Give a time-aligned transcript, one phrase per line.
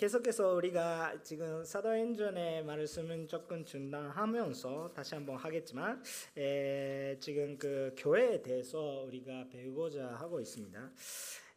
[0.00, 6.02] 계속해서 우리가 지금 사도행전의 말씀은 조금 중단하면서 다시 한번 하겠지만
[6.38, 10.90] 에, 지금 그 교회에 대해서 우리가 배우고자 하고 있습니다.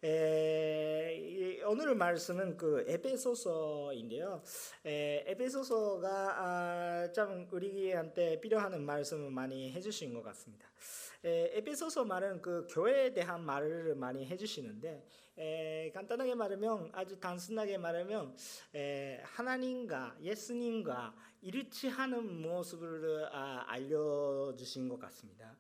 [0.04, 4.44] 에, 오늘 말씀은 그 에베소서인데요.
[4.88, 10.68] 에, 에베소서가 아, 참 우리한테 필요한 말씀을 많이 해주신 것 같습니다.
[11.24, 15.02] 에, 에베소서 말은 그 교회에 대한 말을 많이 해주시는데
[15.38, 18.36] 에, 간단하게 말하면 아주 단순하게 말하면
[18.76, 25.58] 에, 하나님과 예수님과 일치하는 모습을 아, 알려주신 것 같습니다.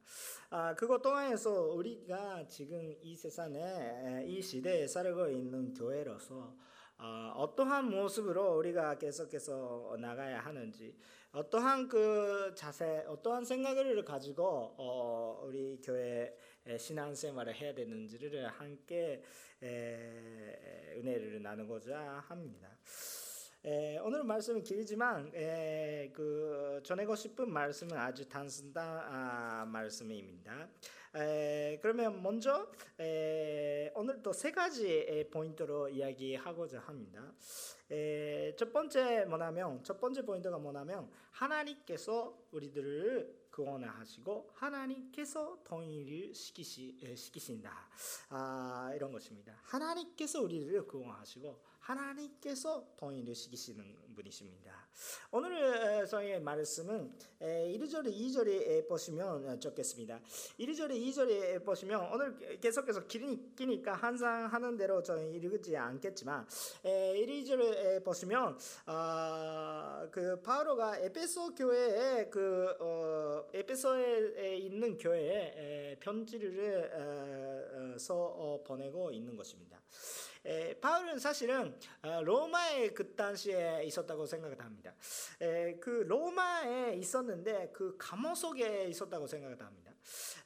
[0.50, 6.55] 아, 그것 통해서 우리가 지금 이 세상에 이 시대에 살고 있는 교회로서
[7.00, 10.95] 어, 어떠한 모습으로 우리가 계속해서 나가야 하는지
[11.34, 16.34] 어떠한 그 자세, 어떠한 생각을 가지고 어, 우리 교회
[16.77, 19.22] 신앙생활을 해야 되는지를 함께
[19.62, 22.70] 에, 은혜를 나누고자 합니다.
[23.66, 30.67] 에, 오늘 말씀은 길지만 에, 그 전하고 싶은 말씀은 아주 단순한 아, 말씀입니다.
[31.16, 37.33] 에, 그러면 먼저 에, 오늘 또 세 가지 포인트로 이야기하고자 합니다.
[37.92, 47.72] 에, 첫 번째 뭐냐면 첫 번째 포인트가 뭐냐면 하나님께서 우리들을 구원하시고 하나님께서 통일을 시키시, 시키신다
[48.30, 49.60] 아, 이런 것입니다.
[49.64, 54.83] 하나님께서 우리를 구원하시고 하나님께서 통일을 시키시는 분이십니다.
[55.31, 60.19] 오늘의 말씀은 1절 2절에 보시면 좋겠습니다.
[60.59, 66.45] 1절 2절에 보시면 오늘 계속해서 기니까 항상 하는 대로 저는 읽지 않겠지만
[66.83, 77.97] 1, 2절에 보시면 어, 그 바로가 에베소 교회에 그 어, 에베소에 있는 교회에 편지를 어,
[77.97, 79.81] 써 보내고 있는 것입니다.
[80.45, 84.94] 에, 바울은 사실은 어, 로마에 그 당시에 있었다고 생각을 합니다.
[85.41, 89.94] 에, 그 로마에 있었는데 그 감옥 속에 있었다고 생각을 합니다.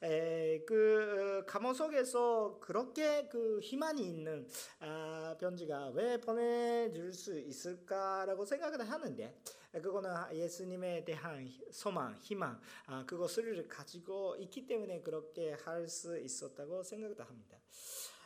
[0.03, 4.47] 에, 그 어, 감옥 속에서 그렇게 그 희망이 있는
[4.79, 9.35] 아, 편지가 왜 보내줄 수 있을까라고 생각을 하는데
[9.71, 17.15] 그거는 예수님에 대한 소망, 희망 아, 그것을 가지고 있기 때문에 그렇게 할 수 있었다고 생각을
[17.19, 17.57] 합니다.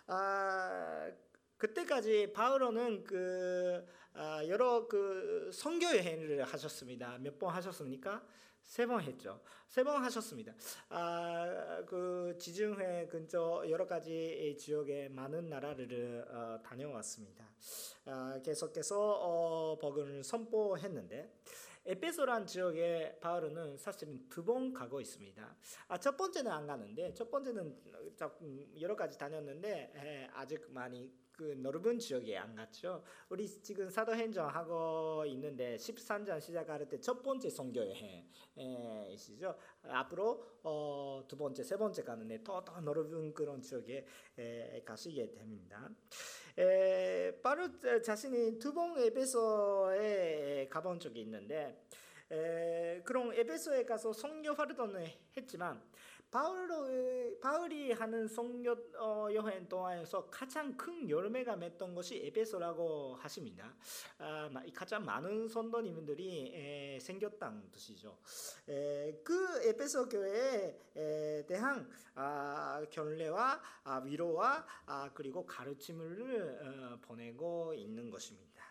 [0.07, 1.11] 아,
[1.65, 7.19] 그때까지 바울은 그 아, 여러 그 선교 여행을 하셨습니다.
[7.19, 8.25] 몇 번 하셨습니까?
[8.63, 9.39] 세 번 했죠.
[9.67, 10.55] 세 번 하셨습니다.
[10.89, 17.45] 아, 그 지중해 근처 여러 가지 지역에 많은 나라를 어, 다녀왔습니다.
[18.05, 21.31] 아, 계속해서 어, 복음을 선포했는데
[21.85, 25.55] 에페소란 지역에 바울은 사실은 두 번 가고 있습니다.
[25.89, 27.77] 아, 첫 번째는 안 가는데 첫 번째는
[28.79, 31.11] 여러 가지 다녔는데 에, 아직 많이
[31.41, 33.03] 그 넓은 지역에 안 갔죠.
[33.27, 37.81] 우리 지금 사도행전 하고 있는데 13장 시작할 때 첫 번째 선교
[38.55, 39.57] 여행이시죠.
[39.85, 44.05] 앞으로 어, 두 번째, 세 번째 가는데 더더 넓은 그런 지역에
[44.37, 45.89] 에, 가시게 됩니다.
[46.59, 47.67] 에, 바로
[48.03, 51.83] 자신이 두번 에베소에 가본 적이 있는데
[52.29, 55.81] 에, 그런 에베소에 가서 선교 활동을 했지만
[56.31, 56.87] 바울로,
[57.41, 63.75] 바울이 하는 성교 어, 여행 동안에서 가장 큰 열매가 맺던 것이 에베소라고 하십니다.
[64.17, 68.17] 아, 가장 많은 선도님들이 에, 생겼다는 뜻이죠.
[68.69, 78.09] 에, 그 에베소 교회에 대한 아, 견례와 아, 위로와 아, 그리고 가르침을 어, 보내고 있는
[78.09, 78.63] 것입니다.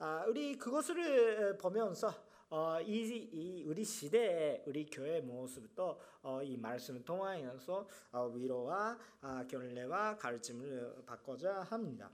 [0.00, 2.12] 아, 우리 그것을 보면서
[2.48, 9.44] 어, 이, 이, 우리 시대의 우리 교회 모습도 어, 이 말씀을 통하여서 어, 위로와 아,
[9.48, 12.08] 견례와 가르침을 받고자 합니다.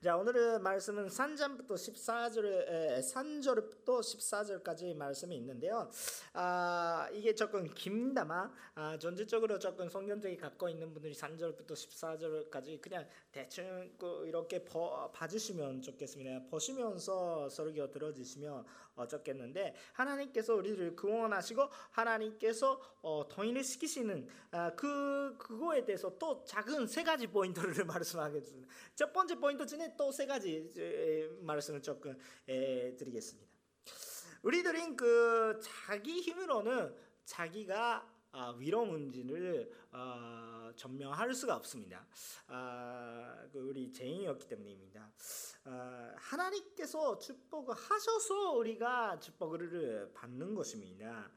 [0.00, 5.90] 자 오늘의 말씀은 3장부터 14절 3절부터 14절까지 말씀이 있는데요.
[6.34, 13.08] 아, 이게 조금 깁니다만 아, 전체적으로 조금 성경적이 갖고 있는 분들이 3절부터 14절까지 그냥
[13.38, 13.88] 대충
[14.26, 16.46] 이렇게 버, 봐주시면 좋겠습니다.
[16.50, 18.64] 보시면서 설교 들어주시면
[19.08, 27.04] 좋겠는데 하나님께서 우리를 구원하시고 하나님께서 어, 통일을 시키시는 아, 그 그거에 대해서 또 작은 세
[27.04, 28.68] 가지 포인트를 말씀하겠습니다.
[28.96, 33.48] 첫 번째 포인트 중에 또 세 가지 말씀을 조금 드리겠습니다.
[34.42, 36.92] 우리들은 그 자기 힘으로는
[37.24, 42.06] 자기가 아, 위로 문제를 어, 전명할 수가 없습니다.
[42.46, 45.10] 아, 그 우리 죄인이었기 때문입니다.
[45.64, 51.30] 아, 하나님께서 축복을 하셔서 우리가 축복을 받는 것입니다.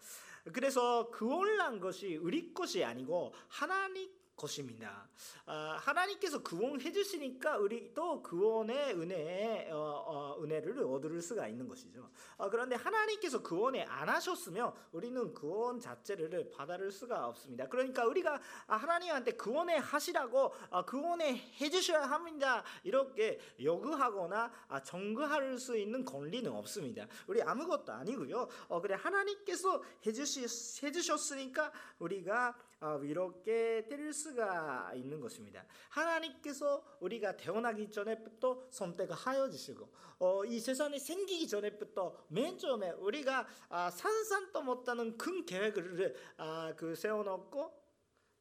[0.53, 4.11] 그래서 구원란 것이 우리 것이 아니고 하나님
[4.41, 5.07] 것입니다.
[5.45, 12.09] 아, 하나님께서 구원해 주시니까 우리 또 구원의 은혜에 어, 은혜를 얻을 수가 있는 것이죠.
[12.37, 17.67] 어, 그런데 하나님께서 구원에 안 하셨으면 우리는 구원 자체를 받을 수가 없습니다.
[17.67, 22.63] 그러니까 우리가 하나님한테 구원에 하시라고 어, 구원에 해 주셔야 합니다.
[22.83, 24.51] 이렇게 요구하거나
[24.83, 27.05] 정거할 수 있는 권리는 없습니다.
[27.27, 28.47] 우리 아무것도 아니고요.
[28.67, 32.55] 어, 그래 하나님께서 해주시, 해주셨으니까 우리가
[33.03, 35.63] 이렇게 될 수가 있는 것입니다.
[35.89, 39.87] 하나님께서 우리가 태어나기 전에부터 선택하여 주시고
[40.19, 46.95] 어, 이 세상이 생기기 전에부터 맨 처음에 우리가 아, 산산도 못하는 큰 계획을 아, 그
[46.95, 47.81] 세워놓고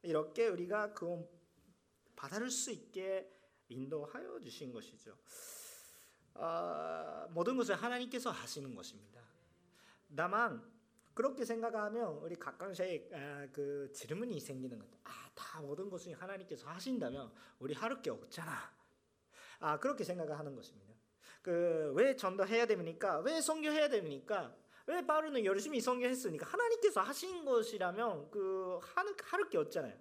[0.03, 1.23] 이렇게 우리가 그
[2.15, 3.31] 받을 수 있게
[3.69, 5.15] 인도하여 주신 것이죠.
[6.33, 9.21] 아, 모든 것을 하나님께서 하시는 것입니다.
[10.15, 10.80] 다만
[11.13, 14.87] 그렇게 생각하면 우리 가끔씩 아, 그 질문이 생기는 것.
[15.03, 18.51] 아, 다 모든 것을 하나님께서 하신다면 우리 하를 게 없잖아.
[19.59, 20.93] 아, 그렇게 생각하는 것입니다.
[21.41, 23.19] 그 왜 전도해야 됩니까?
[23.19, 24.55] 왜 선교해야 됩니까?
[24.87, 29.95] 왜 바울은 열심히 선교했으니까 하나님께서 하신 것이라면 그 하는 하를 게 없잖아요.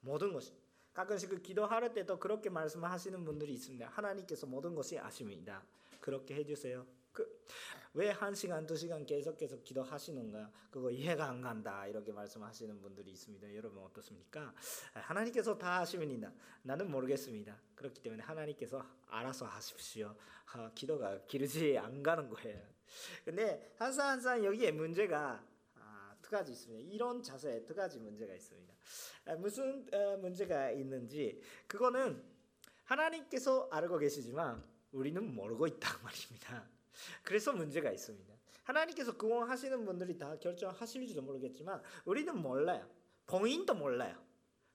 [0.00, 0.52] 모든 것이.
[0.92, 3.88] 가끔씩 그 기도할 때도 그렇게 말씀하시는 분들이 있습니다.
[3.88, 5.62] 하나님께서 모든 것이 아십니다.
[6.00, 6.86] 그렇게 해주세요.
[7.12, 7.42] 그
[7.94, 13.10] 왜 한 시간 두 시간 계속 계속 기도하시는가 그거 이해가 안 간다 이렇게 말씀하시는 분들이
[13.10, 13.54] 있습니다.
[13.54, 14.54] 여러분 어떻습니까?
[14.94, 16.32] 하나님께서 다 하시면이다.
[16.62, 17.54] 나는 모르겠습니다.
[17.74, 20.16] 그렇기 때문에 하나님께서 알아서 하십시오.
[20.54, 22.66] 아, 기도가 길지 안 가는 거예요.
[23.26, 25.44] 근데 항상 항상 여기에 문제가
[25.74, 26.90] 아, 두 가지 있습니다.
[26.90, 28.72] 이런 자세에 두 가지 문제가 있습니다.
[29.26, 32.24] 아, 무슨 어, 문제가 있는지 그거는
[32.84, 36.71] 하나님께서 알고 계시지만 우리는 모르고 있단 말입니다.
[37.22, 38.32] 그래서 문제가 있습니다.
[38.64, 42.88] 하나님께서 구원하시는 분들이 다 결정하실지도 모르겠지만 우리는 몰라요.
[43.26, 44.22] 본인도 몰라요.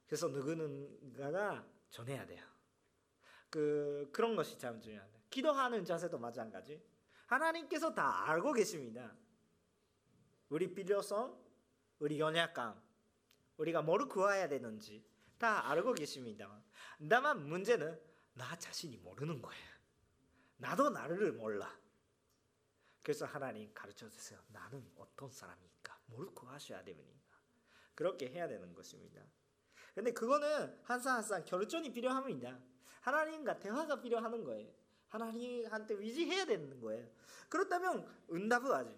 [0.06, 2.44] 그래서 누구는가가 전해야 돼요.
[3.50, 5.20] 그 그런 것이 참 중요합니다.
[5.30, 6.82] 기도하는 자세도 마찬가지.
[7.26, 9.14] 하나님께서 다 알고 계십니다.
[10.48, 11.38] 우리 필요성,
[11.98, 12.80] 우리 연약감,
[13.58, 15.04] 우리가 뭘 구해야 되는지
[15.36, 16.62] 다 알고 계십니다.
[17.08, 17.98] 다만 문제는
[18.34, 19.68] 나 자신이 모르는 거예요.
[20.56, 21.78] 나도 나를 몰라.
[23.08, 24.38] 그래서 하나님 가르쳐 주세요.
[24.48, 25.98] 나는 어떤 사람입니까?
[26.08, 27.38] 뭘 구하셔야 됩니까?
[27.94, 29.22] 그렇게 해야 되는 것입니다.
[29.94, 32.60] 근데 그거는 항상 항상 결정이 필요합니다.
[33.00, 34.70] 하나님과 대화가 필요하는 거예요.
[35.08, 37.08] 하나님한테 위지해야 되는 거예요.
[37.48, 38.94] 그렇다면 응답을 하지.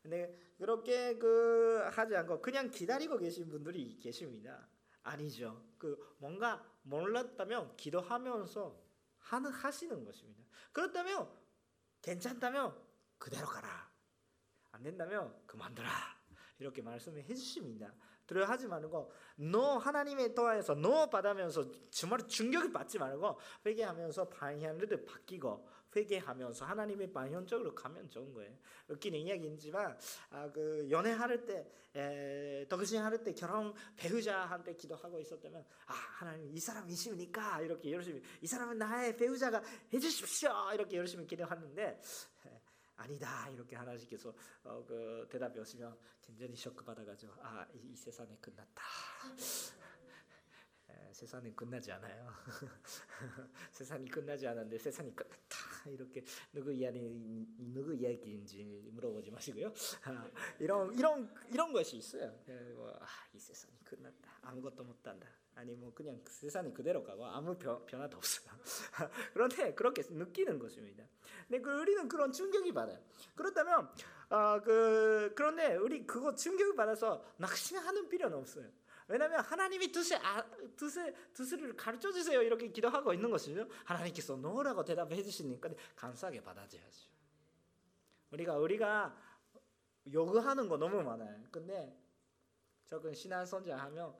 [0.00, 4.66] 근데 그렇게 그 하지 않고 그냥 기다리고 계신 분들이 계십니다.
[5.02, 5.62] 아니죠.
[5.76, 8.82] 그 뭔가 몰랐다면 기도하면서
[9.18, 10.42] 하는 하시는 것입니다.
[10.72, 11.28] 그렇다면
[12.00, 12.83] 괜찮다면
[13.18, 13.90] 그대로 가라.
[14.72, 15.90] 안 된다면 그만둬라.
[16.58, 17.92] 이렇게 말씀해 주십니다.
[18.26, 26.64] 두려워하지 말고 너 하나님의 도하에서 너 받으면서 정말 충격을 받지 말고 회개하면서 방향을 바뀌고 회개하면서
[26.64, 28.56] 하나님의 방향적으로 가면 좋은 거예요.
[28.88, 29.96] 웃기는 이야기이지만
[30.30, 37.60] 아, 그 연애할 때 에, 덕신할 때 결혼 배우자한테 기도하고 있었다면 아 하나님 이 사람이십니까
[37.60, 39.62] 이렇게 열심히 이 사람은 나의 배우자가
[39.92, 42.00] 해주십시오 이렇게 열심히 기도하는데
[42.96, 48.82] 아니다 이렇게 하나님께서 어, 그 대답이 오시면 굉장히 쇼크 받아가지고 아이 이 세상이 끝났다.
[51.14, 52.28] 세상은 끝나지 않아요.
[53.70, 55.56] 세상이 끝나지 않았는데 세상이 끝났다
[55.86, 56.98] 이렇게 누구 이야기
[57.56, 59.72] 누구 이야기인지 물어보지 마시고요.
[60.02, 60.28] 아,
[60.58, 62.36] 이런 이런 이런 것이 있어요.
[62.74, 64.40] 뭐, 아, 이 세상이 끝났다.
[64.42, 65.28] 아무것도 못한다.
[65.56, 68.54] 아니 뭐 그냥 세상이 그대로 가고 아무 변, 변화도 없어요.
[69.32, 71.04] 그런데 그렇게 느끼는 것입니다.
[71.46, 72.98] 근데 그 우리는 그런 충격이 받아요.
[73.34, 73.88] 그렇다면
[74.30, 78.68] 어, 그 그런데 우리 그거 충격을 받아서 낙심하는 필요는 없어요.
[79.06, 80.42] 왜냐하면 하나님이 두세 아,
[80.76, 83.68] 두세 두세를 가르쳐 주세요 이렇게 기도하고 있는 것이죠.
[83.84, 87.10] 하나님께서 노라고 대답해 주시니까 감사하게 받아줘야죠.
[88.30, 89.16] 우리가 우리가
[90.12, 91.42] 요구하는 거 너무 많아요.
[91.50, 91.96] 근데
[92.86, 94.14] 적은 신앙 선자하면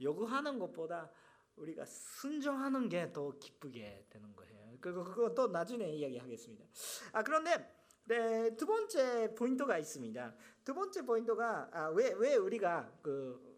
[0.00, 1.10] 요구하는 것보다
[1.56, 4.78] 우리가 순종하는 게 더 기쁘게 되는 거예요.
[4.80, 6.64] 그거 또 나중에 이야기하겠습니다.
[7.12, 10.34] 아 그런데 네, 두 번째 포인트가 있습니다.
[10.64, 13.50] 두 번째 포인트가 아, 우리가 그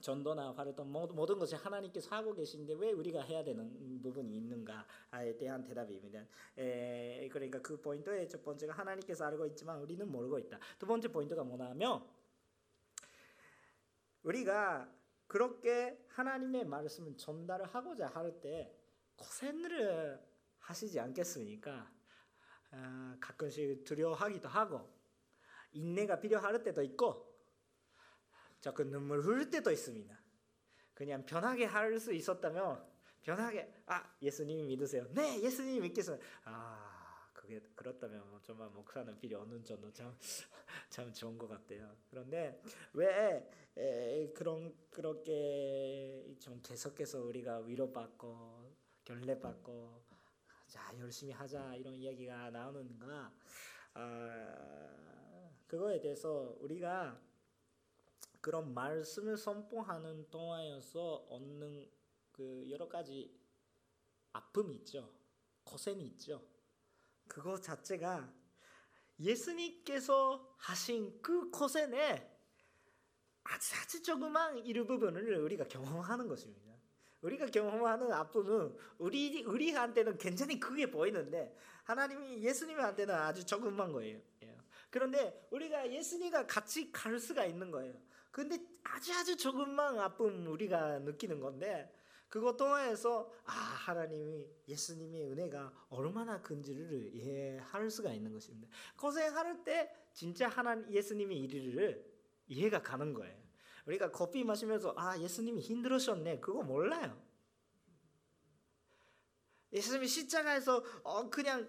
[0.00, 6.24] 전도나 활동 모든 것을 하나님께서 하고 계신데 왜 우리가 해야 되는 부분이 있는가에 대한 대답입니다.
[6.58, 10.58] 에, 그러니까 그 포인트의 첫 번째가 하나님께서 알고 있지만 우리는 모르고 있다.
[10.78, 12.04] 두 번째 포인트가 뭐냐면
[14.22, 14.95] 우리가
[15.26, 18.72] 그렇게 하나님의 말씀을 전달을 하고자 할 때
[19.16, 20.20] 고생을
[20.58, 21.90] 하시지 않겠습니까?
[22.72, 24.92] 아, 가끔씩 두려워하기도 하고
[25.72, 27.34] 인내가 필요할 때도 있고
[28.60, 30.18] 조금 눈물 흘릴 때도 있습니다.
[30.94, 32.84] 그냥 편하게 할 수 있었다면
[33.22, 35.06] 편하게 아 예수님이 믿으세요.
[35.12, 36.18] 네 예수님이 믿겠어요.
[36.44, 36.85] 아
[37.46, 40.12] 그게 그렇다면 정말 목사는 필요 없는 정도 참,
[40.90, 41.96] 참 좋은 것 같아요.
[42.10, 42.60] 그런데
[42.92, 48.74] 왜 에, 그런 그렇게 좀 계속해서 우리가 위로받고
[49.04, 50.02] 결례받고
[50.66, 53.32] 자 열심히 하자 이런 이야기가 나오는가?
[53.94, 57.20] 아, 그거에 대해서 우리가
[58.40, 61.88] 그런 말씀을 선포하는 동안에서 얻는
[62.32, 63.32] 그 여러 가지
[64.32, 65.08] 아픔이 있죠.
[65.62, 66.55] 고생이 있죠.
[67.28, 68.32] 그거 자체가
[69.18, 72.30] 예수님께서 하신 그 고생에
[73.44, 76.66] 아주 아주 조그만 일부분을 우리가 경험하는 것입니다.
[77.22, 84.20] 우리가 경험하는 아픔은 우리 우리한테는 굉장히 크게 보이는데 하나님이 예수님한테는 아주 조그만 거예요.
[84.90, 87.94] 그런데 우리가 예수님과 같이 갈 수가 있는 거예요.
[88.30, 91.92] 근데 아주 아주 조금만 아픔 우리가 느끼는 건데
[92.28, 98.68] 그것 통해서 아 하나님이 예수님의 은혜가 얼마나 큰지를 이해할 수가 있는 것입니다.
[98.96, 102.04] 고생할 때 진짜 하나님 예수님의 일을
[102.48, 103.46] 이해가 가는 거예요.
[103.86, 107.16] 우리가 커피 마시면서 아 예수님이 힘들으셨네 그거 몰라요.
[109.72, 111.68] 예수님이 십자가에서 어 그냥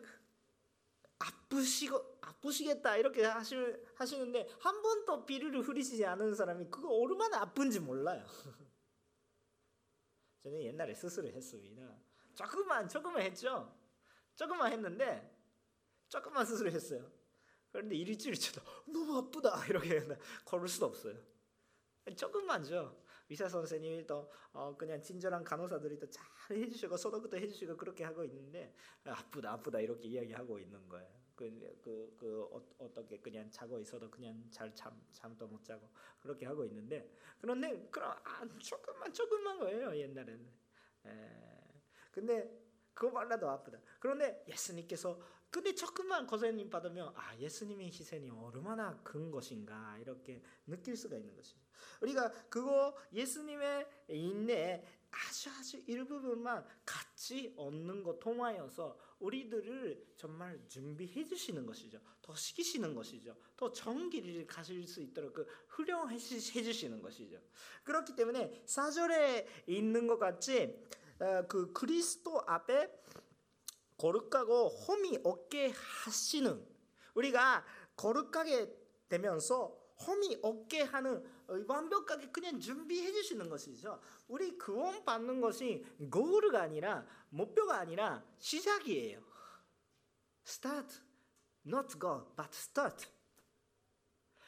[1.20, 8.26] 아프시고 아프시겠다 이렇게 하시는데 한 번도 비를 흐리시지 않은 사람이 그거 얼마나 아픈지 몰라요.
[10.48, 11.94] 저는 옛날에 스스로 했습니다.
[12.34, 13.76] 조금만 조금만 했죠.
[14.36, 15.30] 조금만 했는데
[16.08, 17.12] 조금만 스스로 했어요.
[17.72, 20.08] 그런데 일주일 쳐도 너무 아프다 이렇게
[20.46, 21.16] 걸을 수도 없어요.
[22.16, 23.04] 조금만죠.
[23.30, 28.74] 의사 선생님이 또 어, 그냥 친절한 간호사들이 또 잘 해주시고 소독도 해주시고 그렇게 하고 있는데
[29.04, 31.27] 아프다 아프다 이렇게 이야기하고 있는 거예요.
[31.38, 32.44] 그, 그, 그
[32.80, 35.88] 어, 떻게 그냥 자고 있어도 그냥 잘 잠, 잠도 못 자고
[36.20, 40.52] 그렇게 하고 있는데 그런데 그럼 아, 조금만 조금만 거예요 옛날에는.
[41.06, 41.48] 에,
[42.12, 43.80] 근데 그거 말라도 아프다.
[44.00, 51.16] 그런데 예수님께서 근데 조금만 고생님 받으면 아 예수님의 희생이 얼마나 큰 것인가 이렇게 느낄 수가
[51.18, 51.62] 있는 것이죠.
[52.02, 61.66] 우리가 그거 예수님의 인내 아주 아주 일부분만 같이 얻는 것 통하여서 우리들을 정말 준비해 주시는
[61.66, 62.00] 것이죠.
[62.22, 63.36] 더 시키시는 것이죠.
[63.56, 63.72] 더
[64.10, 67.40] 길을 가실 수 있도록 그 훈련해 주시는 것이죠.
[67.84, 70.78] 그렇기 때문에 사절에 있는 것 같이
[71.20, 72.92] 어, 그 그리스도 앞에
[73.98, 76.64] 거룩하고 험이 없게 하시는
[77.16, 78.72] 우리가 거룩하게
[79.10, 84.00] 되면서 험이 없게 하는 완벽하게 그냥 준비해 주시는 것이죠.
[84.28, 89.22] 우리 구원 받는 것이 고르가 아니라 목표가 아니라 시작이에요.
[90.46, 91.02] Start,
[91.66, 93.08] not go, but start.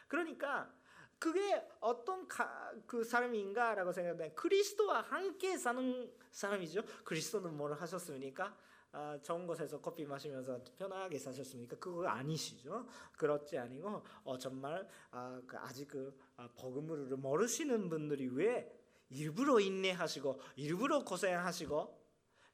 [0.08, 0.74] 그러니까
[1.20, 6.84] 그게 어떤 가, 그 사람인가라고 생각하면 그리스도와 함께 사는 사람이죠.
[7.04, 8.58] 그리스도는 뭘 하셨습니까?
[8.92, 11.78] 아, 좋은 곳에서 커피 마시면서 편하게 사셨습니까?
[11.78, 12.88] 그거 아니시죠?
[13.18, 18.76] 그렇지 아니고 어, 정말 아, 그 아직 그 아, 복음을 모르시는 분들이 왜
[19.10, 22.00] 일부러 인내하시고 일부러 고생하시고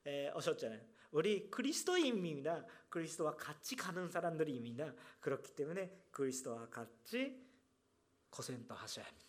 [0.08, 0.82] 에, 오셨잖아요.
[1.12, 2.66] 우리 그리스도인입니다.
[2.90, 4.94] 그리스도와 같이 가는 사람들입니다.
[5.22, 7.42] 그렇기 때문에 그리스도와 같이
[8.30, 9.26] 고생도 하셔야 합니다.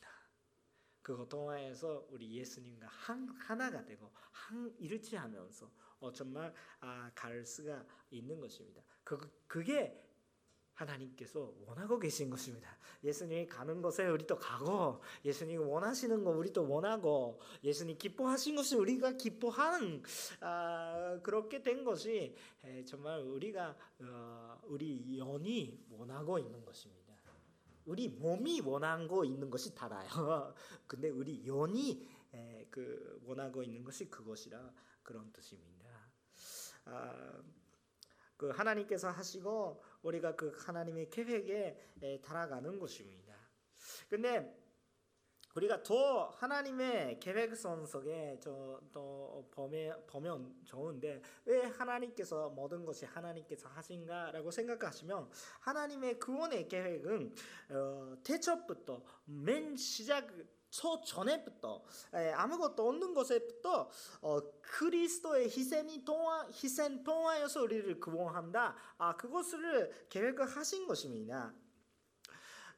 [1.02, 8.40] 그것 통하여서 우리 예수님과 한, 하나가 되고 한 일치하면서 어, 정말 아, 갈 수가 있는
[8.40, 8.82] 것입니다.
[9.04, 10.02] 그, 그게
[10.76, 12.76] 하나님께서 원하고 계신 것입니다.
[13.02, 20.02] 예수님이 가는 곳에 우리도 가고 예수님이 원하시는 거 우리도 원하고 예수님 기뻐하신 것을 우리가 기뻐하는
[20.40, 27.06] 아, 그렇게 된 것이 에, 정말 우리가 어, 우리 영이 원하고 있는 것입니다.
[27.86, 30.08] 우리 몸이 원하고 있는 것이 달라요.
[30.86, 34.72] 근데 우리 영이 에, 그 원하고 있는 것이 그것이라
[35.02, 35.75] 그런 뜻입니다.
[36.86, 37.42] 아,
[38.36, 43.34] 그 하나님께서 하시고 우리가 그 하나님의 계획에 달아가는 것입니다.
[44.08, 44.66] 근데
[45.56, 48.38] 우리가 더 하나님의 계획선 속에
[48.92, 57.34] 또 보면, 보면 좋은데 왜 하나님께서 모든 것이 하나님께서 하신가라고 생각하시면 하나님의 구원의 계획은
[57.70, 60.30] 어, 대처부터 맨 시작
[60.76, 61.82] 초 전에부터
[62.34, 63.88] 아무것도 없는 것에부터
[64.20, 68.76] 어, 그리스도의 희생이 통하 희생 통하여서 우리를 구원한다.
[68.98, 71.54] 아 그것을 계획을 하신 것입니다.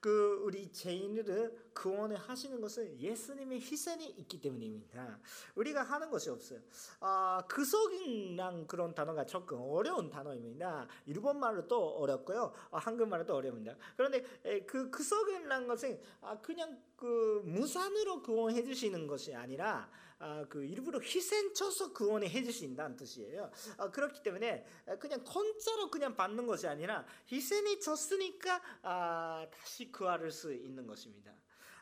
[0.00, 5.18] 그 우리 죄인을 구원을 하시는 것은 예수님의 희생이 있기 때문입니다.
[5.56, 6.60] 우리가 하는 것이 없어요.
[7.00, 10.86] 아, 그속이란 그런 단어가 조금 어려운 단어입니다.
[11.06, 12.52] 일본 말로 또 어렵고요.
[12.70, 13.76] 아, 한국말로 또 어렵습니다.
[13.96, 14.22] 그런데
[14.66, 19.90] 그 그속이란 것은 아, 그냥 그 무산으로 구원해 주시는 것이 아니라
[20.20, 23.50] 아, 그 일부러 희생 쳐서 구원을 해주신다는 뜻이에요.
[23.76, 24.64] 아, 그렇기 때문에
[24.98, 31.32] 그냥 공짜로 그냥 받는 것이 아니라 희생이 쳤으니까 아, 다시 구할 수 있는 것입니다.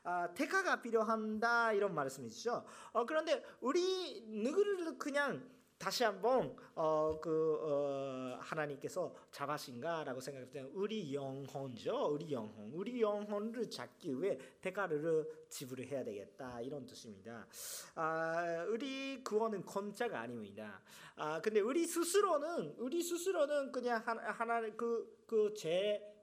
[0.03, 2.65] 아, 대가가 필요한다 이런 말씀이죠.
[2.93, 11.15] 어, 그런데 우리 누구를 그냥 다시 한번 어, 그 어, 하나님께서 잡으신가라고 생각할 때 우리
[11.15, 17.47] 영혼죠, 우리 영혼, 우리 영혼을 잡기 위해 대가를 지불해야 되겠다 이런 뜻입니다.
[17.95, 20.81] 아, 우리 구원은 공짜가 아닙니다.
[21.17, 26.16] 아, 근데 우리 스스로는 우리 스스로는 그냥 하나, 하나 그그죄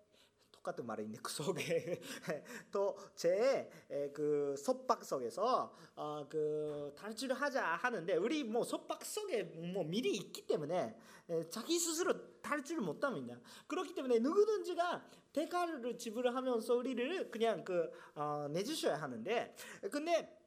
[0.63, 2.01] 똑같은 말인데 그 속에
[2.71, 3.69] 또 제
[4.13, 10.47] 그 속박 속에서 어, 그 탈출을 하자 하는데 우리 뭐 속박 속에 뭐 미리 있기
[10.47, 10.97] 때문에
[11.49, 13.39] 자기 스스로 탈출을 못합니다.
[13.67, 19.55] 그렇기 때문에 누구든지가 대가를 지불하면서 우리를 그냥 그 어, 내주셔야 하는데
[19.91, 20.39] 근데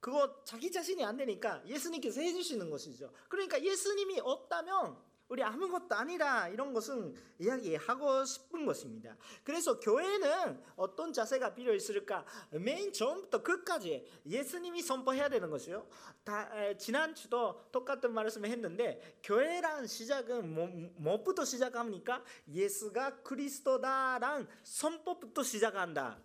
[0.00, 3.10] 그거 자기 자신이 안 되니까 예수님께서 해주시는 것이죠.
[3.28, 9.16] 그러니까 예수님이 없다면 우리 아무것도 아니라 이런 것은 이야기하고 싶은 것입니다.
[9.42, 12.24] 그래서 교회는 어떤 자세가 필요 있을까?
[12.50, 15.86] 맨 처음부터 끝까지 예수님이 선포해야 되는 것이요.
[16.24, 22.22] 다, 지난주도 똑같은 말씀을 했는데 교회란 시작은 뭐, 뭐부터 시작합니까?
[22.48, 26.20] 예수가 그리스도다란 선포부터 시작한다.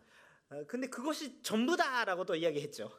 [0.49, 2.91] 어, 근데 그것이 전부다라고 또 이야기했죠.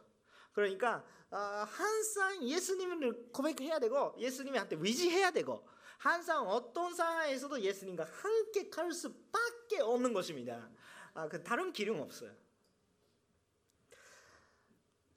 [0.53, 5.67] 그러니까 어, 항상 예수님을 고백해야 되고 예수님한테 위지해야 되고
[6.01, 10.71] 항상 어떤 상황에서도 예수님과 함께 갈 수밖에 없는 것입니다.
[11.13, 12.35] 아, 그 다른 길은 없어요.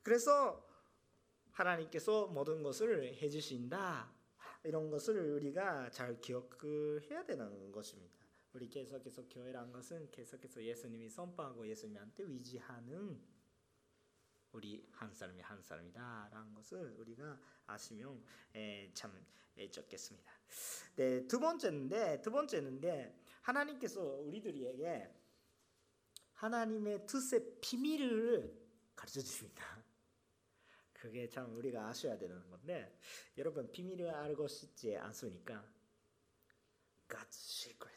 [0.02, 0.62] 그래서
[1.52, 4.12] 하나님께서 모든 것을 해주신다.
[4.66, 8.20] 이런 것을 우리가 잘 기억을 해야 되는 것입니다.
[8.52, 13.22] 우리 계속해서 교회란 것은 계속해서 예수님이 선포하고 예수님한테 위지하는
[14.54, 18.24] 우리 한 사람이 한 사람이다 라는 것을 우리가 아시면
[18.94, 19.12] 참
[19.72, 20.32] 좋겠습니다.
[20.96, 25.12] 네, 두 번째인데 두 번째인데 하나님께서 우리들에게
[26.34, 28.64] 하나님의 뜻의 비밀을
[28.96, 29.84] 가르쳐 주십니다.
[30.94, 32.98] 그게 참 우리가 아셔야 되는 건데
[33.38, 35.68] 여러분 비밀을 알고 싶지 않습니까?
[37.10, 37.93] God's secret.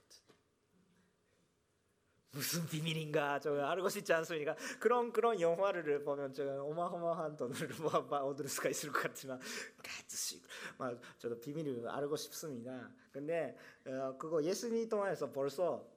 [2.30, 4.54] 무슨 비밀인가 저 알고 싶지 않습니까?
[4.78, 7.54] 그런 그런 영화를 보면 저 어마어마한 돈을
[8.10, 9.40] 얻을 수가 있을 것 같지만
[9.78, 10.42] 같이
[10.76, 12.90] 막 저도 비밀을 알고 싶습니다.
[13.10, 15.88] 근데 어, 그거 예수님 통해서 벌써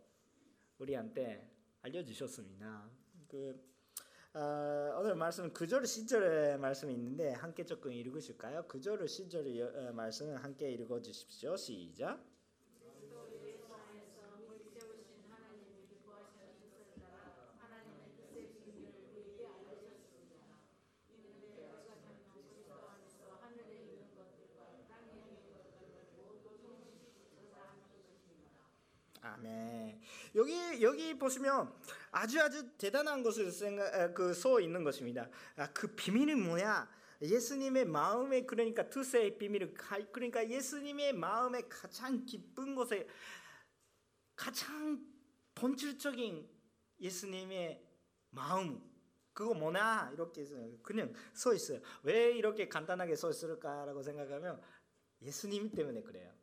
[0.78, 1.50] 우리한테
[1.82, 2.90] 알려주셨습니다.
[3.28, 3.70] 그
[4.34, 8.64] 어, 오늘 말씀 구절 시절의 말씀이 있는데 함께 조금 읽으실까요?
[8.68, 11.58] 구절 시절의 어, 말씀 함께 읽어주십시오.
[11.58, 12.24] 시작.
[29.22, 30.02] 아멘.
[30.36, 31.74] 여기 여기 보시면
[32.12, 33.52] 아주 아주 대단한 것을
[34.14, 35.30] 그써 있는 것입니다.
[35.56, 36.90] 아, 그 비밀은 뭐야?
[37.22, 39.74] 예수님의 마음에 그러니까 뜻의 비밀을
[40.12, 43.08] 그러니까 예수님의 마음에 가장 깊은 곳에
[44.36, 45.06] 가장
[45.56, 46.50] 본질적인
[47.02, 47.86] 예수님의
[48.30, 48.90] 마음
[49.34, 50.46] 그거 뭐냐 이렇게
[50.82, 51.80] 그냥 써 있어요.
[52.04, 54.62] 왜 이렇게 간단하게 써 있을까라고 생각하면
[55.22, 56.34] 예수님 때문에 그래요.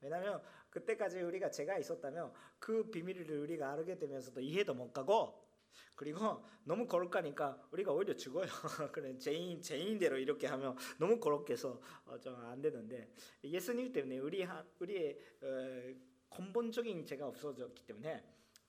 [0.00, 5.48] 왜냐하면 그때까지 우리가 제가 있었다면 그 비밀을 우리가 알게 되면서도 이해도 못 가고
[5.94, 8.46] 그리고 너무 거룩하니까 우리가 오히려 죽어요.
[8.92, 14.46] 그래 죄인 죄인대로 이렇게 하면 너무 거룩해서 어, 좀안 되는데 예수님 때문에 우리
[14.78, 18.24] 우리의 어, 근본적인 죄가 없어졌기 때문에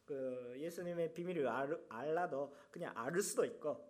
[0.06, 3.88] 그 예수님의 비밀을 알, 알라도 그냥 알 수도 있고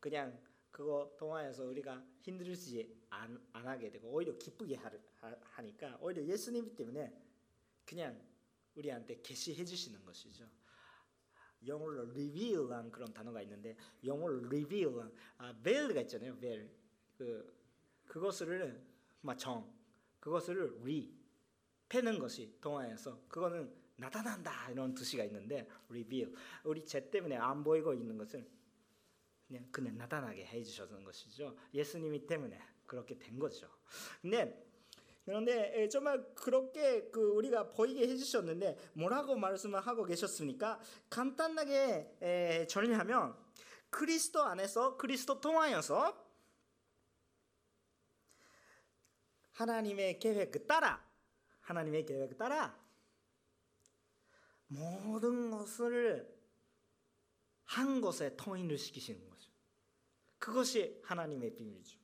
[0.00, 0.36] 그냥
[0.72, 6.74] 그거 통화해서 우리가 힘들지 안, 안 하게 되고 오히려 기쁘게 하, 하, 니까 오히려 예수님
[6.74, 7.14] 때문에
[7.84, 8.18] 그냥
[8.74, 10.48] 우리한테 계시해 주시는 것이죠.
[11.66, 16.36] 영어로 reveal한 그런 단어가 있는데 영어로 reveal한 아, veil가 있잖아요.
[16.38, 16.68] veil
[17.18, 17.54] 그
[18.06, 18.82] 그것을
[19.20, 19.70] 막정
[20.18, 21.14] 그것을 re
[21.88, 28.16] 패는 것이 동화에서 그거는 나타난다 이런 뜻이가 있는데 reveal 우리 죄 때문에 안 보이고 있는
[28.16, 28.48] 것을
[29.52, 31.54] 그냥 그냥 나타나게 해주셨는 것이죠.
[31.74, 33.68] 예수님이 때문에 그렇게 된 거죠.
[34.22, 34.66] 근데
[35.24, 40.80] 그런데 정말 그렇게 그 우리가 보이게 해주셨는데 뭐라고 말씀을 하고 계셨습니까?
[41.10, 43.36] 간단하게 정리하면
[43.90, 46.30] 그리스도 안에서 그리스도 통하여서
[49.52, 51.06] 하나님의 계획 따라
[51.60, 52.80] 하나님의 계획 따라
[54.66, 56.34] 모든 것을
[57.64, 59.31] 한 곳에 통일을 시키시는 거죠.
[60.42, 62.00] 그것이 하나님의 비밀이죠.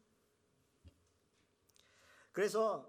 [2.30, 2.88] 그래서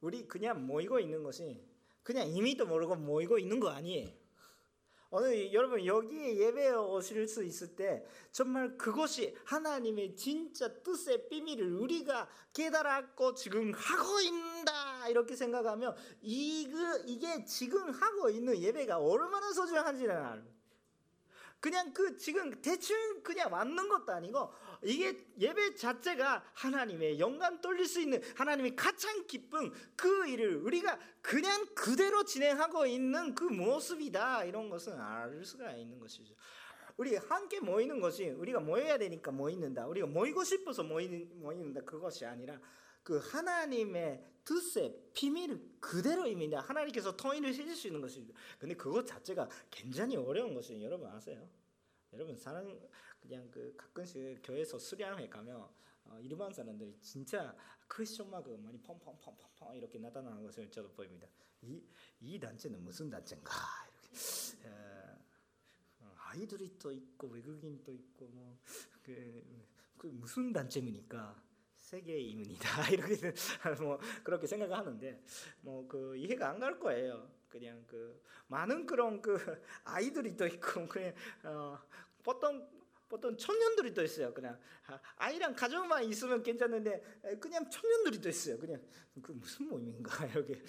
[0.00, 1.68] 우리 그냥 모이고 있는 것이
[2.04, 4.08] 그냥 이미도 모르고 모이고 있는 거 아니에요.
[5.10, 12.28] 오늘 여러분 여기 예배에 오실 수 있을 때 정말 그것이 하나님의 진짜 뜻의 비밀을 우리가
[12.52, 20.55] 깨달았고 지금 하고 있다 이렇게 생각하면 이게 지금 하고 있는 예배가 얼마나 소중한지는 알아요.
[21.60, 28.00] 그냥 그 지금 대충 그냥 왔는 것도 아니고 이게 예배 자체가 하나님의 영광 돌릴 수
[28.00, 35.00] 있는 하나님이 가장 기쁜 그 일을 우리가 그냥 그대로 진행하고 있는 그 모습이다 이런 것은
[35.00, 36.34] 알 수가 있는 것이죠.
[36.96, 39.86] 우리 함께 모이는 것이 우리가 모여야 되니까 모이는다.
[39.86, 42.58] 우리가 모이고 싶어서 모이는 모이는다 그것이 아니라
[43.06, 46.60] 그 하나님의 뜻의 비밀을 그대로 입니다.
[46.60, 48.36] 하나님께서 통일을 해주시는 것입니다.
[48.58, 51.48] 근데 그것 자체가 굉장히 어려운 것이 여러분 아세요?
[52.12, 52.66] 여러분 사람
[53.20, 55.68] 그냥 그 가끔씩 교회에서 수련회 가면
[56.04, 61.28] 어, 일반 사람들이 진짜 크리스천마그 많이 펑펑펑펑펑 이렇게 나타나는 것을 저도 보입니다.
[61.62, 61.80] 이,
[62.18, 63.52] 이 단체는 무슨 단체인가
[64.02, 64.70] 이렇게 에,
[66.00, 68.58] 어, 아이들이 또 있고 외국인도 있고 뭐
[69.06, 71.42] 그 그 무슨 단체입니까?
[71.86, 73.14] 세계의 이문이다 이렇게
[73.80, 75.22] 뭐 그렇게 생각하는데
[75.60, 77.30] 뭐 그 이해가 안 갈 거예요.
[77.48, 79.36] 그냥 그 많은 그런 그
[79.84, 81.78] 아이들이 또 있고 그냥 어
[82.24, 82.68] 보통
[83.08, 84.34] 보통 청년들이 또 있어요.
[84.34, 84.58] 그냥
[85.16, 87.00] 아이랑 가족만 있으면 괜찮은데
[87.40, 88.58] 그냥 청년들이 또 있어요.
[88.58, 88.82] 그냥
[89.22, 90.60] 그 무슨 모임인가 여기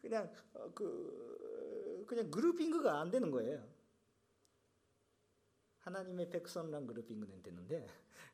[0.00, 3.64] 그냥 어, 그 그냥 그룹핑크가 안 되는 거예요.
[5.80, 7.86] 하나님의 백성랑 그룹핑크는 되는데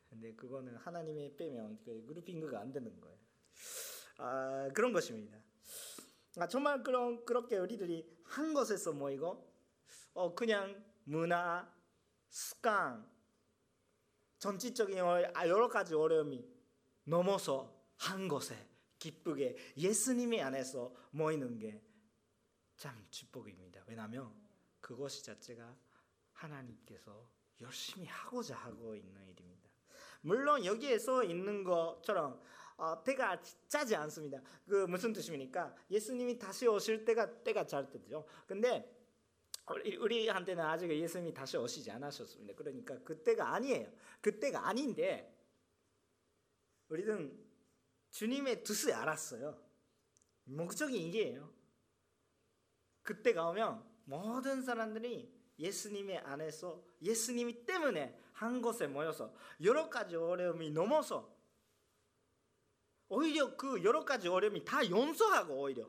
[0.08, 3.18] 근데 그거는 하나님의 빼면 그 그룹핑크가 안 되는 거예요.
[4.18, 5.38] 아 그런 것입니다.
[6.38, 9.52] 아 정말 그런 그렇게 우리들이 한 곳에서 모이고
[10.14, 11.70] 어 그냥 문화
[12.28, 13.08] 습관,
[14.38, 16.44] 전체적인 아, 여러 가지 어려움이
[17.04, 18.54] 넘어서 한 곳에
[18.98, 21.88] 기쁘게 예수님의 안에서 모이는 게
[22.78, 23.82] 참 축복입니다.
[23.88, 24.32] 왜냐하면
[24.80, 25.76] 그것이 자체가
[26.32, 27.28] 하나님께서
[27.60, 29.57] 열심히 하고자 하고 있는 일입니다.
[30.20, 32.40] 물론 여기에서 있는 것처럼
[32.76, 34.40] 어, 때가 짜지 않습니다.
[34.68, 35.74] 그 무슨 뜻입니까?
[35.90, 38.24] 예수님이 다시 오실 때가 때가 잘 때죠.
[38.46, 38.96] 근데
[40.00, 42.54] 우리한테는 아직 예수님이 다시 오시지 않으셨습니다.
[42.54, 43.92] 그러니까 그때가 아니에요.
[44.20, 45.34] 그때가 아닌데
[46.88, 47.46] 우리는
[48.10, 49.60] 주님의 뜻을 알았어요.
[50.44, 51.52] 목적이 이게예요.
[53.02, 61.36] 그때가 오면 모든 사람들이 예수님의 안에서 예수님이 때문에 한 곳에 모여서 여러 가지 어려움이 넘어서
[63.08, 65.88] 오히려 그 여러 가지 어려움이 다 용서하고 오히려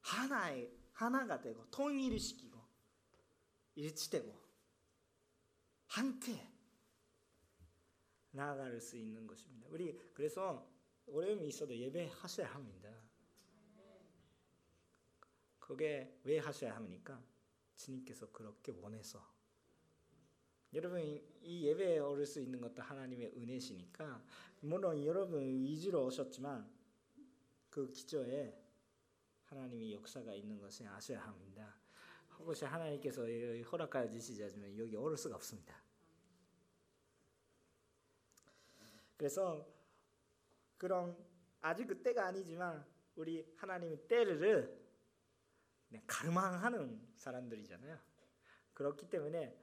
[0.00, 2.58] 하나의 하나가 되고 통일을 시키고
[3.76, 4.36] 일치되고
[5.86, 6.46] 함께
[8.30, 9.68] 나아갈 수 있는 것입니다.
[9.70, 10.68] 우리 그래서
[11.06, 12.88] 어려움이 있어도 예배하셔야 합니다.
[15.58, 17.22] 그게 왜 하셔야 합니까?
[17.78, 19.24] 주님께서 그렇게 원해서.
[20.74, 21.00] 여러분
[21.40, 24.22] 이 예배에 오를 수 있는 것도 하나님의 은혜시니까
[24.60, 26.70] 물론 여러분 위주로 오셨지만
[27.70, 28.54] 그 기초에
[29.44, 31.74] 하나님의 역사가 있는 것을 아셔야 합니다.
[32.38, 33.22] 혹시 하나님께서
[33.62, 35.74] 허락하여 주시지 않으면 여기 오를 수가 없습니다.
[39.16, 39.66] 그래서
[40.76, 41.16] 그런
[41.60, 42.86] 아직 그때가 아니지만
[43.16, 44.87] 우리 하나님의 때를
[46.06, 47.98] 가르망하는 사람들이잖아요.
[48.74, 49.56] 그렇기 때문에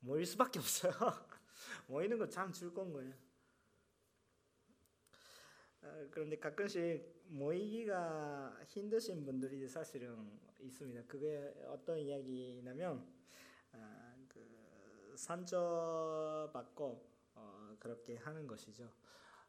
[0.00, 0.92] 모일 수밖에 없어요.
[1.86, 3.14] 모이는 건참 즐거운 거예요.
[5.82, 11.04] 어, 그런데 가끔씩 모이기가 힘드신 분들이 사실은 있습니다.
[11.06, 13.06] 그게 어떤 이야기냐면
[13.72, 18.90] 아, 그 산저 받고 어, 그렇게 하는 것이죠.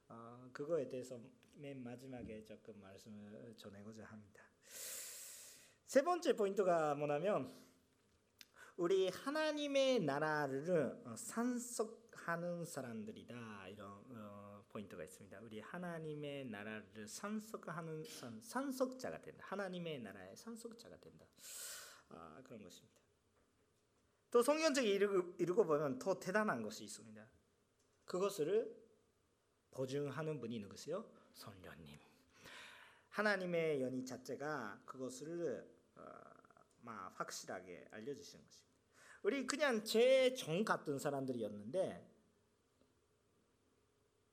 [0.09, 1.19] 어, 그거에 대해서
[1.55, 4.46] 맨 마지막에 조금 말씀을 전하고자 합니다.
[5.87, 7.49] 세 번째 포인트가 뭐냐면
[8.75, 15.39] 우리 하나님의 나라를 산속하는 사람들이다 이런 어, 포인트가 있습니다.
[15.39, 19.45] 우리 하나님의 나라를 산속하는 산, 산속자가 된다.
[19.47, 21.25] 하나님의 나라의 산속자가 된다.
[22.09, 23.01] 아, 그런 것입니다.
[24.29, 27.25] 또 성경책에 이르고, 보면 더 대단한 것이 있습니다.
[28.03, 28.75] 그것을
[29.71, 31.09] 보증하는 분이 누구세요?
[31.33, 31.97] 성령님.
[33.07, 35.76] 하나님의 연이 자체가 그것을 어,
[36.81, 38.67] 막 확실하게 알려주시는 것입니다.
[39.23, 42.15] 우리 그냥 제 정 같은 사람들이었는데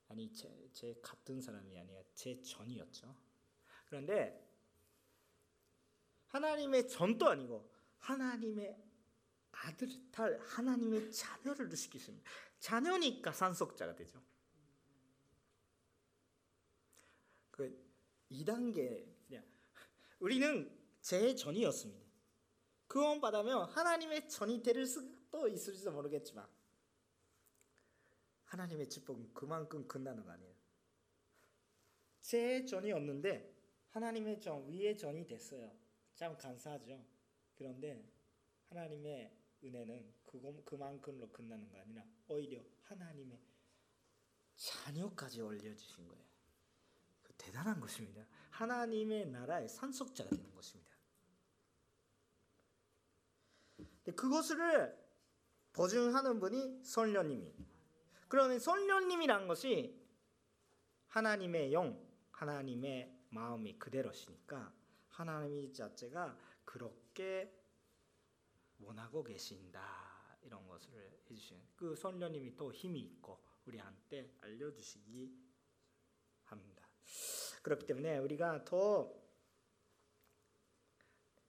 [0.09, 3.17] 아니 제, 제 같은 사람이 아니라 제 전이었죠.
[3.87, 4.41] 그런데
[6.27, 8.83] 하나님의 전도 아니고 하나님의
[9.53, 12.29] 아들, 딸, 하나님의 자녀를 시키십니다.
[12.59, 14.23] 자녀니까 상속자가 되죠.
[17.51, 17.85] 그
[18.31, 19.15] 2단계
[20.25, 20.74] 우리는
[21.05, 22.03] 제 전이었습니다.
[22.87, 26.49] 구원 받으면 하나님의 전이 될 수도 있을지도 모르겠지만
[28.45, 30.55] 하나님의 축복은 그만큼 끝나는 거 아니에요.
[32.21, 33.55] 제 전이었는데
[33.91, 35.71] 하나님의 전 위의 전이 됐어요.
[36.15, 37.05] 참 감사하죠.
[37.55, 38.11] 그런데
[38.71, 43.39] 하나님의 은혜는 그거 그만큼로 끝나는 거 아니라 오히려 하나님의
[44.57, 46.25] 자녀까지 올려주신 거예요.
[47.23, 48.27] 그 대단한 것입니다.
[48.49, 50.94] 하나님의 나라의 상속자가 되는 것입니다.
[54.13, 54.97] 그것을
[55.73, 57.55] 보증하는 분이 성령님이.
[58.29, 60.01] 그러면 성령님이란 것이
[61.09, 62.01] 하나님의 영,
[62.33, 64.73] 하나님의 마음이 그대로시니까
[65.09, 67.53] 하나님 자체가 그렇게
[68.81, 75.33] 원하고 계신다 이런 것을 해주시는 그 성령님이 또 힘이 있고 우리한테 알려주시기
[76.45, 76.89] 합니다.
[77.63, 79.25] 그렇기 때문에 우리가 더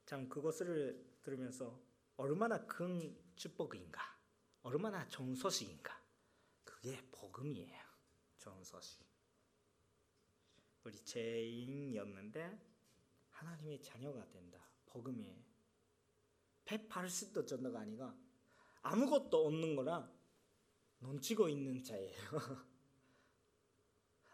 [0.06, 1.82] 참 그것을 들으면서
[2.18, 4.02] 얼마나 큰 축복인가,
[4.64, 6.00] 얼마나 좋은 소식인가,
[6.64, 7.84] 그게 복음이에요.
[8.38, 9.04] 좋은 소식.
[10.84, 12.60] 우리 죄인이었는데
[13.32, 14.60] 하나님의 자녀가 된다.
[14.86, 15.44] 복음이에요.
[16.64, 18.16] 페파르스도 전도가 아니가
[18.82, 20.10] 아무것도 없는 거라
[21.00, 22.16] 넘치고 있는 자예요.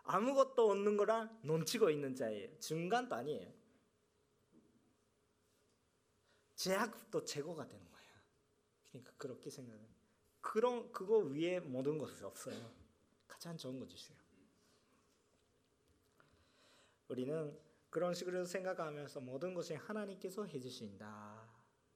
[0.04, 2.60] 아무것도 없는 거라 넘치고 있는 자예요.
[2.60, 3.61] 중간도 아니에요.
[6.62, 8.14] 제약도 제거가 되는 거예요.
[8.90, 9.82] 그러니까 그렇게 생각해
[10.42, 12.72] 그런 그거 위에 모든 것이 없어요.
[13.28, 14.16] 가장 좋은 거 주세요.
[17.08, 21.50] 우리는 그런 식으로 생각하면서 모든 것이 하나님께서 해주신다.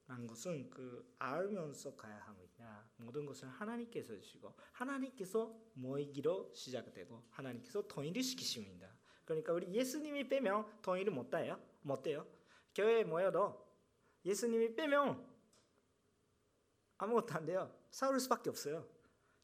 [0.08, 2.88] 라는 것은 그 알면서 가야 합니다.
[2.98, 8.90] 모든 것을 하나님께서 주시고 하나님께서 모이기로 시작되고 하나님께서 통일을 시키십니다.
[9.26, 11.60] 그러니까 우리 예수님이 빼면 통일을 못 돼요.
[11.82, 12.26] 못 돼요.
[12.74, 13.65] 교회에 모여도
[14.26, 15.24] 예수님이 빼면
[16.98, 17.74] 아무것도 안 돼요.
[17.92, 18.88] 싸울 수밖에 없어요.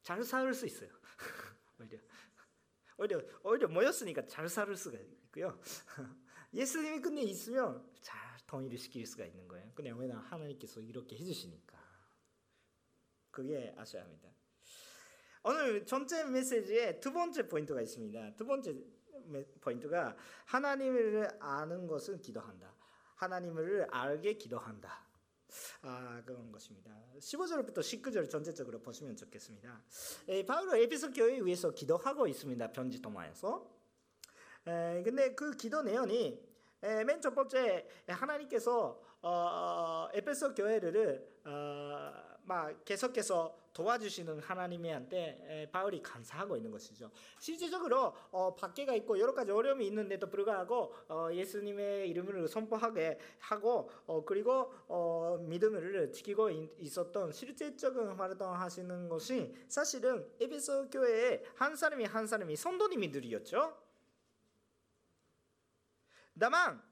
[0.02, 0.90] 잘 싸울 수 있어요.
[1.78, 1.98] 오히려
[2.98, 5.60] 오히려 오히려 모였으니까 잘 싸울 수가 있고요.
[6.52, 9.70] 예수님이 근데 있으면 잘 통일을 시킬 수가 있는 거예요.
[9.74, 11.78] 근데 왜냐 하나님께서 이렇게 해주시니까
[13.30, 14.28] 그게 아셔야 합니다.
[15.44, 18.36] 오늘 전체 메시지에 두 번째 포인트가 있습니다.
[18.36, 18.76] 두 번째
[19.60, 22.81] 포인트가 하나님을 아는 것은 기도한다.
[23.22, 25.06] 하나님을 알게 기도한다.
[25.82, 26.90] 아 그런 것입니다.
[27.20, 29.80] 15절부터 19절 전체적으로 보시면 좋겠습니다.
[30.28, 32.72] 에, 바울은 에베소 교회 위해서 기도하고 있습니다.
[32.72, 33.70] 편지 통화에서.
[34.66, 36.42] 에, 근데 그 기도 내용이
[36.82, 46.70] 에, 맨첫 번째 하나님께서 어, 에베소 교회를 어, 막 계속해서 도와주시는 하나님한테 바울이 감사하고 있는
[46.70, 47.10] 것이죠.
[47.38, 54.24] 실질적으로 어, 밖에가 있고 여러 가지 어려움이 있는데도 불구하고 어, 예수님의 이름을 선포하게 하고 어,
[54.24, 62.56] 그리고 어, 믿음을 지키고 있었던 실제적인 활동하시는 것이 사실은 에베소 교회의 한 사람이 한 사람이
[62.56, 63.78] 선도님들이었죠.
[66.38, 66.82] 다만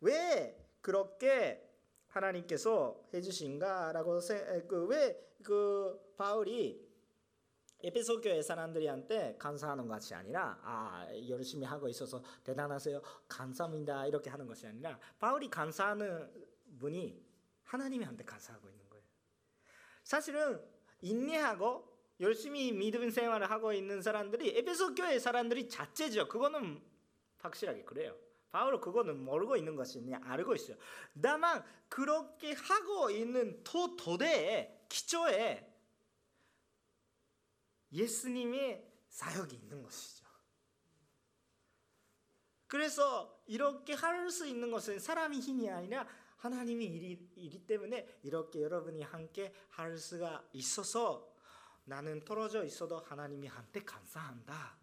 [0.00, 1.71] 왜 그렇게
[2.12, 4.20] 하나님께서 해주신가라고
[4.68, 6.92] 그왜그 그 바울이
[7.84, 14.66] 에베소 교회 사람들한테 감사하는 것이 아니라 아 열심히 하고 있어서 대단하세요 감사합니다 이렇게 하는 것이
[14.66, 16.30] 아니라 바울이 감사하는
[16.78, 17.20] 분이
[17.64, 19.04] 하나님한테 감사하고 있는 거예요.
[20.04, 20.62] 사실은
[21.00, 26.28] 인내하고 열심히 믿음 생활을 하고 있는 사람들이 에베소 교회 사람들이 자체죠.
[26.28, 26.80] 그거는
[27.38, 28.16] 확실하게 그래요.
[28.52, 30.76] 바울은 그거는 모르고 있는 것이 그냥 알고 있어요.
[31.20, 35.68] 다만 그렇게 하고 있는 토 도대의 기초에
[37.92, 40.24] 예수님의 사역이 있는 것이죠.
[42.66, 49.02] 그래서 이렇게 할 수 있는 것은 사람의 힘이 아니라 하나님의 일이, 일이 때문에 이렇게 여러분이
[49.02, 51.30] 함께 할 수가 있어서
[51.84, 54.78] 나는 떨어져 있어도 하나님이 한테 감사한다.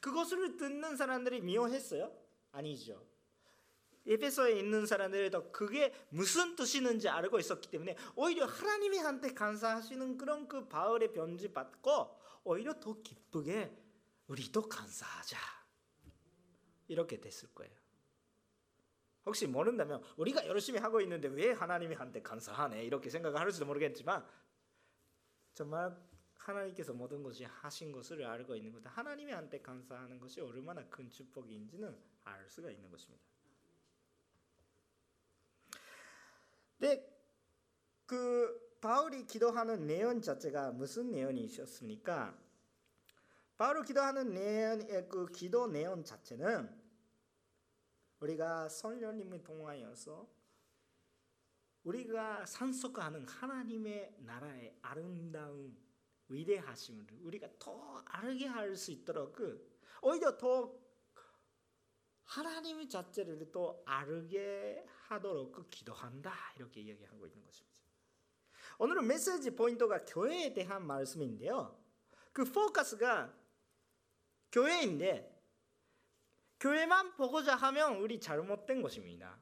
[0.00, 2.23] 그것을 듣는 사람들이 미워했어요.
[2.54, 3.04] 아니죠.
[4.06, 10.68] 에베소에 있는 사람들도 그게 무슨 뜻이는지 알고 있었기 때문에 오히려 하나님이 한테 감사하시는 그런 그
[10.68, 12.14] 바울의 편지 받고
[12.44, 13.74] 오히려 더 기쁘게
[14.26, 15.38] 우리도 감사하자
[16.88, 17.72] 이렇게 됐을 거예요.
[19.24, 24.24] 혹시 모른다면 우리가 열심히 하고 있는데 왜 하나님이 한테 감사하네 이렇게 생각을 할지도 모르겠지만
[25.54, 25.96] 정말
[26.34, 31.96] 하나님께서 모든 것이 하신 것을 알고 있는 것 하나님이 한테 감사하는 것이 얼마나 큰 축복인지는
[32.24, 33.24] 알 수가 있는 것입니다.
[36.78, 37.14] 근데
[38.06, 42.38] 그 바울이 기도하는 내용 자체가 무슨 내용이셨습니까?
[43.56, 46.82] 바울을 기도하는 내용, 그 기도 내용 자체는
[48.20, 50.28] 우리가 성령님을 통하여서
[51.84, 55.76] 우리가 산속하는 하나님의 나라의 아름다운
[56.28, 60.83] 위대하심을 우리가 더 알게 할 수 있도록 그 오히려 더
[62.24, 67.74] 하나님 자체를 또 알게 하도록 그 기도한다 이렇게 이야기하고 있는 것입니다.
[68.78, 71.78] 오늘은 메시지 포인트가 교회에 대한 말씀인데요.
[72.32, 73.32] 그 포커스가
[74.50, 75.30] 교회인데
[76.58, 79.38] 교회만 보고자 하면 우리 잘못된 것입니다.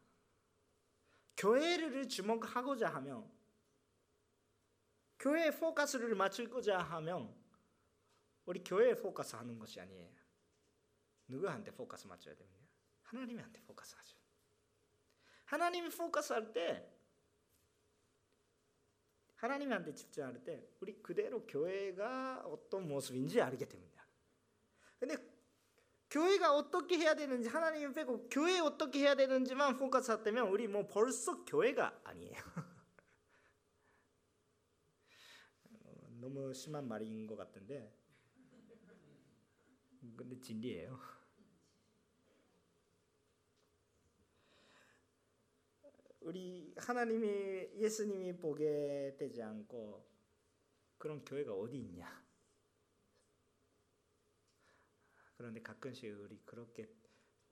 [1.37, 3.31] 교회를 주목하고자 하면
[5.19, 7.35] 교회에 포커스를 맞추고자 하면
[8.45, 10.11] 우리 교회에 포커스 하는 것이 아니에요.
[11.29, 12.62] 누구한테 포커스 맞춰야 됩니다.
[13.13, 14.17] 하나님한테 포커스 하죠.
[15.45, 16.89] 하나님이 포커스 할 때
[19.37, 24.07] 하나님한테 집중할 때 우리 그대로 교회가 어떤 모습인지 알게 됩니다.
[25.01, 25.17] 근데
[26.09, 31.45] 교회가 어떻게 해야 되는지 하나님 빼고 교회 어떻게 해야 되는지만 포커스 하다면 우리 뭐 벌써
[31.45, 32.37] 교회가 아니에요.
[36.21, 37.93] 너무 심한 말인 것 같은데
[40.17, 41.22] 근데 진리예요.
[46.25, 50.05] 우리 하나님이 예수님이 보게 되지 않고
[50.99, 52.23] 그런 교회가 어디 있냐?
[55.37, 56.89] 그런데 가끔씩 우리 그렇게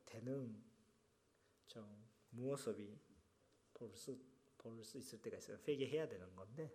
[0.06, 0.62] 되는
[1.66, 2.98] 좀 모습이
[3.74, 4.16] 볼수
[4.58, 5.58] 볼 수 있을 때가 있어요.
[5.66, 6.70] 회개해야 되는 건데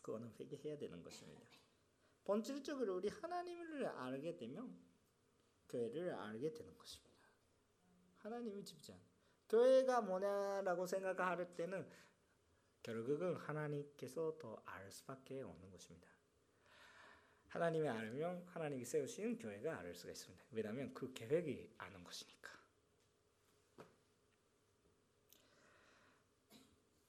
[0.00, 1.46] 그거는 회개해야 되는 것입니다.
[2.24, 4.78] 본질적으로 우리 하나님을 알게 되면
[5.68, 7.08] 교회를 알게 되는 것입니다.
[8.16, 8.98] 하나님이 집장.
[9.48, 11.88] 교회가 뭐냐라고 생각할 때는
[12.82, 16.08] 결국은 하나님께서 더 알 수밖에 없는 것입니다.
[17.48, 20.44] 하나님이 알면 하나님이 세우신 교회가 알 수가 있습니다.
[20.50, 22.50] 왜냐하면 그 계획이 아는 것이니까.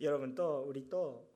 [0.02, 1.30] 여러분 또 우리 또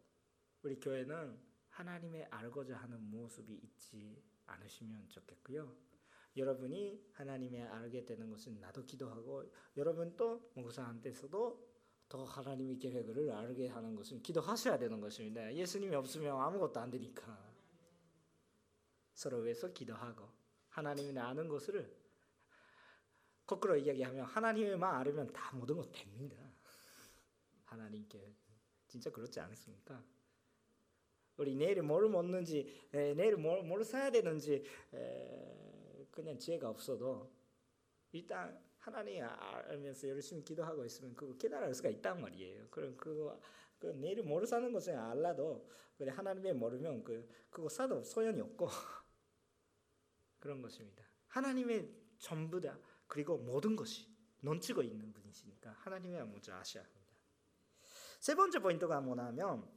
[0.63, 1.37] 우리 교회는
[1.69, 5.75] 하나님의 알고자 하는 모습이 있지 않으시면 좋겠고요.
[6.35, 11.73] 여러분이 하나님의 알게 되는 것은 나도 기도하고 여러분 또 목사한테서도
[12.09, 15.53] 더 하나님의 계획을 알게 하는 것은 기도하셔야 되는 것입니다.
[15.53, 17.53] 예수님이 없으면 아무것도 안 되니까.
[19.13, 20.27] 서로 위해서 기도하고
[20.69, 21.95] 하나님이 아는 것을
[23.45, 26.35] 거꾸로 이야기하면 하나님만 알으면 다 모든 것 됩니다.
[27.65, 28.35] 하나님께
[28.87, 30.03] 진짜 그렇지 않습니까?
[31.37, 34.63] 우리 내일 뭘 먹는지 내일 뭘, 뭘 사야 되는지
[36.13, 37.33] 그냥 지혜가 없어도
[38.11, 42.67] 일단 하나님 알면서 열심히 기도하고 있으면 그거 깨달을 수가 있단 말이에요.
[42.69, 43.39] 그럼 그거
[43.79, 48.67] 그 내일 뭘 사는 것을 알라도 그래 하나님의 모르면 그 그거 사도 소용이 없고
[50.39, 51.03] 그런 것입니다.
[51.27, 54.07] 하나님의 전부 다 그리고 모든 것이
[54.41, 57.03] 넘치고 있는 분이시니까 하나님의 먼저 아셔야 합니다.
[58.19, 59.67] 세 번째 포인트가 뭐냐면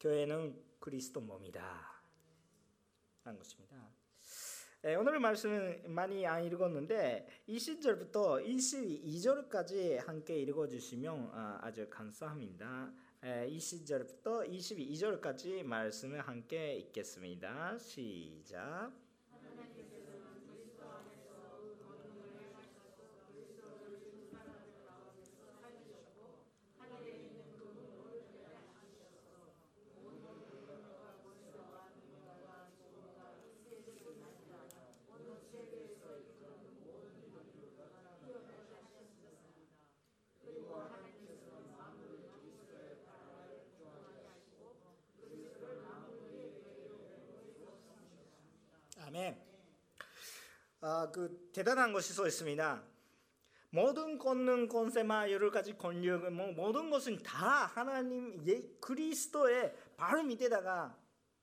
[0.00, 2.02] 교회는 그리스도 몸이다.
[3.22, 4.03] 하는 것입니다.
[4.86, 12.92] 예, 오늘 말씀은 많이 안 읽었는데 20절부터 22절까지 함께 읽어주시면 아, 아주 감사합니다.
[13.22, 17.78] 20절부터 예, 22절까지 말씀을 함께 읽겠습니다.
[17.78, 18.92] 시작.
[49.14, 49.36] 아멘.
[50.86, 52.84] 아, 그 대단한 것이 써 있습니다.
[53.70, 60.94] 모든 권능, 권세마 여러 가지 권력, 뭐 모든 것은 다 하나님 예, 그리스도의 바로 밑에다가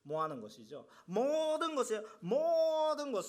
[0.03, 0.87] 모아는 것이죠.
[1.05, 3.25] 모든 것이 모든 것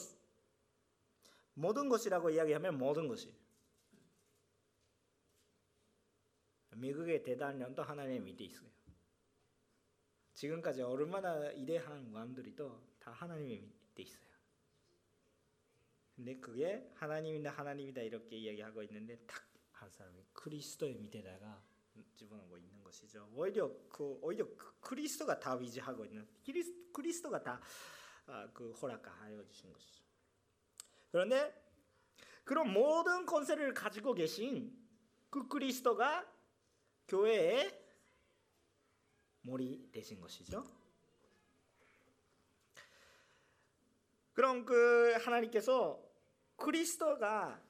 [1.54, 3.34] 모든 것이라고 이야기하면 모든 것이
[6.76, 8.68] 미국의 대단령도 하나님의 밑에 있어요.
[10.34, 14.31] 지금까지 얼마나 위대한 왕들이 또다 하나님의 밑에 있어요.
[16.22, 19.52] 근데 그게 하나님이다 하나님이다 이렇게 이야기하고 있는데 딱
[19.82, 21.60] 한 사람이 그리스도의 밑에다가
[22.14, 23.28] 집어넣고 있는 것이죠.
[23.34, 27.60] 오히려 그 오히려 그 그리스도가 다 위지하고 있는 그리스, 그리스도가 다그
[28.26, 30.04] 아, 허락하여 주신 것이죠.
[31.10, 31.52] 그런데
[32.44, 34.72] 그런 모든 권세를 가지고 계신
[35.28, 36.32] 그 그리스도가
[37.08, 37.80] 교회의
[39.42, 40.64] 머리 되신 것이죠.
[44.32, 46.11] 그럼 그 하나님께서
[46.62, 47.60] 그리스도가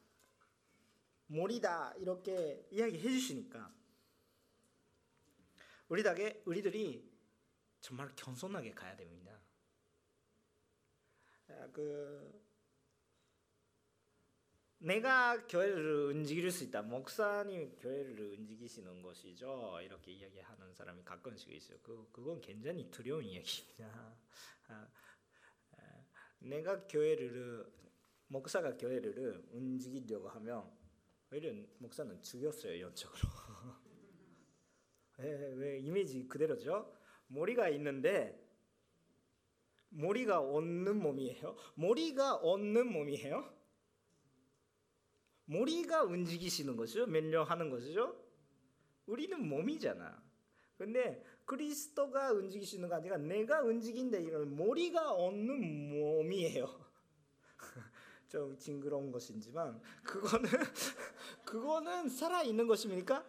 [1.27, 3.73] 몰이다 이렇게 이야기해 주시니까
[5.89, 7.11] 우리에게 우리들이
[7.81, 9.41] 정말 겸손하게 가야 됩니다.
[11.49, 12.41] 아, 그
[14.79, 16.83] 내가 교회를 움직일 수 있다.
[16.83, 19.81] 목사님 교회를 움직이시는 것이죠.
[19.83, 21.79] 이렇게 이야기하는 사람이 가끔씩 있어요.
[21.83, 24.17] 그 그건 굉장히 두려운 이야기입니다.
[24.69, 24.89] 아,
[25.77, 26.05] 아,
[26.41, 27.82] 내가 교회를
[28.33, 30.65] 목사가 교회를 움직이려고 하면
[31.31, 33.29] 오히려 목사는 죽였어요 연적으로.
[35.19, 36.97] 왜, 왜 이미지 그대로죠?
[37.27, 38.43] 머리가 있는데
[39.91, 41.57] 머리가 없는 몸이에요.
[41.75, 43.55] 머리가 없는 몸이에요.
[45.45, 47.07] 머리가 움직이시는 것이죠.
[47.07, 48.17] 면령하는 것이죠.
[49.05, 50.23] 우리는 몸이잖아.
[50.79, 56.92] 근데 그리스도가 움직이시는 거 아니라 내가 움직인다 이런 머리가 없는 몸이에요.
[58.33, 60.49] 좀 징그러운 것이지만 그거는
[61.45, 63.23] 그거는 살아 있는 것입니까?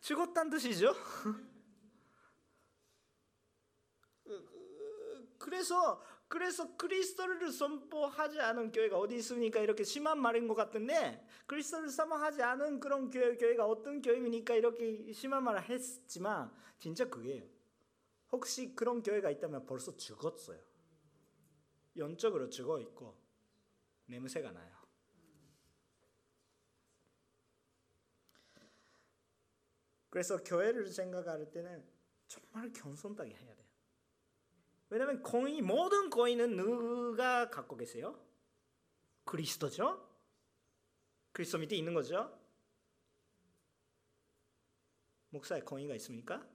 [0.00, 0.92] 죽었다는 뜻이죠.
[5.38, 9.60] 그래서 그래서 그리스도를 선포하지 않은 교회가 어디 있습니까?
[9.60, 14.56] 이렇게 심한 말인 것 같은데 그리스도를 선포하지 않은 그런 교회, 교회가 어떤 교회입니까?
[14.56, 17.44] 이렇게 심한 말을 했지만 진짜 그게요.
[18.32, 20.58] 혹시 그런 교회가 있다면 벌써 죽었어요.
[21.96, 23.21] 영적으로 죽어 있고
[24.06, 24.82] 냄새가 나요.
[30.10, 31.82] 그래서 교회를 생각할 때는
[32.28, 33.66] 정말 겸손하게 해야 돼요.
[34.90, 38.22] 왜냐하면 거인 모든 거인은 누가 갖고 계세요?
[39.24, 40.06] 그리스도죠.
[41.32, 42.38] 그리스도 밑에 있는 거죠.
[45.30, 46.46] 목사의 거인가 있습니까?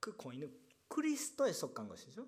[0.00, 0.58] 그 거인은
[0.88, 2.26] 그리스도에 속한 것이죠.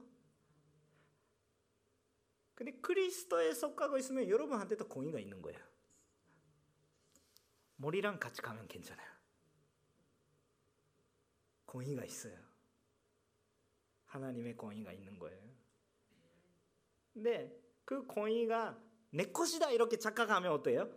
[2.62, 5.58] 근데 그리스도에 속하고 있으면 여러분한테도 거인가 있는 거예요.
[7.74, 9.10] 머리랑 같이 가면 괜찮아요.
[11.64, 12.38] 공의가 있어요.
[14.06, 15.42] 하나님의 공의가 있는 거예요.
[17.12, 20.88] 근데 그 공의가 내 것이다 이렇게 착각하면 어때요?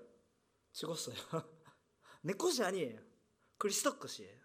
[0.72, 1.16] 죽었어요.
[2.22, 3.02] 내 것이 아니에요.
[3.58, 4.40] 그리스도 것이에요.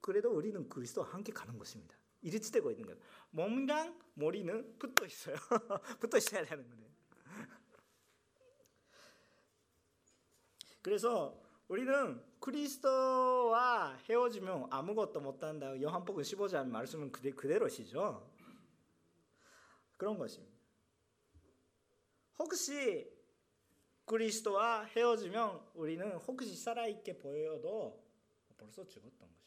[0.00, 1.96] 그래도 우리는 그리스도와 함께 가는 것입니다.
[2.24, 3.00] 일치되고 있는 거예요.
[3.30, 5.36] 몸이랑 머리는 붙어 있어요.
[6.00, 6.84] 붙어 있어야 되는 거예요.
[10.82, 15.80] 그래서 우리는 그리스도와 헤어지면 아무것도 못한다.
[15.80, 18.30] 요한복음 15장 말씀은 그대, 그대로시죠.
[19.96, 20.54] 그런 것입니다.
[22.38, 23.10] 혹시
[24.04, 28.04] 그리스도와 헤어지면 우리는 혹시 살아있게 보여도
[28.58, 29.43] 벌써 죽었던 것입니다.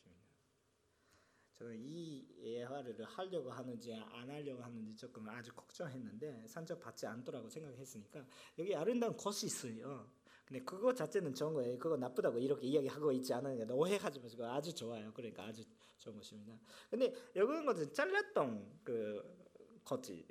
[1.57, 8.23] 저는 이 예화를 하려고 하는지 안 하려고 하는지 조금 아주 걱정했는데 산적 받지 않더라고 생각했으니까
[8.59, 10.07] 여기 아름다운 것이 있어요.
[10.45, 11.77] 근데 그거 자체는 좋은 거예요.
[11.79, 15.11] 그거 나쁘다고 이렇게 이야기하고 있지 않으니까 오해하지 마시고 아주 좋아요.
[15.13, 15.63] 그러니까 아주
[15.97, 16.53] 좋은 것입니다.
[16.89, 20.25] 근데 여기 것은 잘랐던 그 것이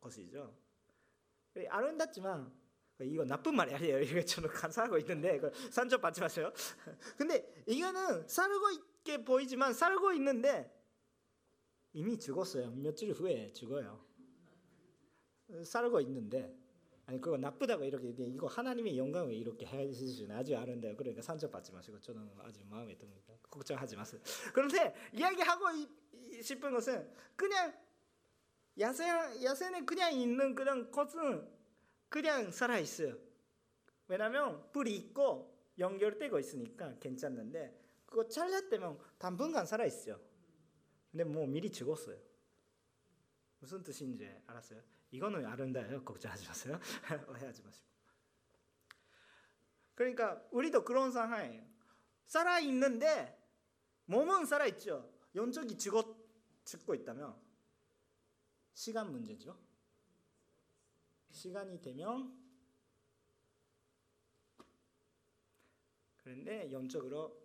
[0.00, 0.56] 것이죠.
[1.68, 2.50] 아름답지만
[3.00, 4.00] 이거 나쁜 말이 아니에요.
[4.00, 5.40] 이거 저는 감사하고 있는데
[5.70, 6.52] 산적 받지 마세요.
[7.18, 10.70] 근데 이거는 살고 있 게 보이지만 살고 있는데
[11.92, 12.70] 이미 죽었어요.
[12.72, 14.04] 며칠 후에 죽어요.
[15.64, 16.56] 살고 있는데
[17.06, 20.96] 아니 그거 나쁘다고 이렇게 이거 하나님의 영광을 이렇게 해주시는 아주 아름다요.
[20.96, 23.34] 그러니까 상처받지 마시고 저는 아주 마음에 듭니다.
[23.50, 24.20] 걱정하지 마세요.
[24.54, 25.66] 그런데 이야기하고
[26.40, 27.74] 싶은 것은 그냥
[28.78, 29.08] 야생
[29.42, 31.46] 야생에 그냥 있는 그런 것은
[32.08, 33.16] 그냥 살아 있어요.
[34.08, 37.81] 왜냐하면 불이 있고 연결되고 있으니까 괜찮는데
[38.12, 40.20] 그거 잘랐다면 당분간 살아 있어요.
[41.10, 42.18] 근데 뭐 미리 죽었어요.
[43.58, 44.82] 무슨 뜻인지 알았어요?
[45.12, 46.04] 이거는 아름다워요.
[46.04, 46.78] 걱정하지 마세요.
[47.28, 47.88] 오해하지 마시고.
[49.94, 51.66] 그러니까 우리도 그런 상황이에요.
[52.26, 53.38] 살아 있는데
[54.04, 55.10] 몸은 살아 있죠.
[55.34, 56.14] 영적이 죽어
[56.64, 57.34] 죽고 있다면
[58.74, 59.58] 시간 문제죠.
[61.30, 62.38] 시간이 되면
[66.18, 67.41] 그런데 영적으로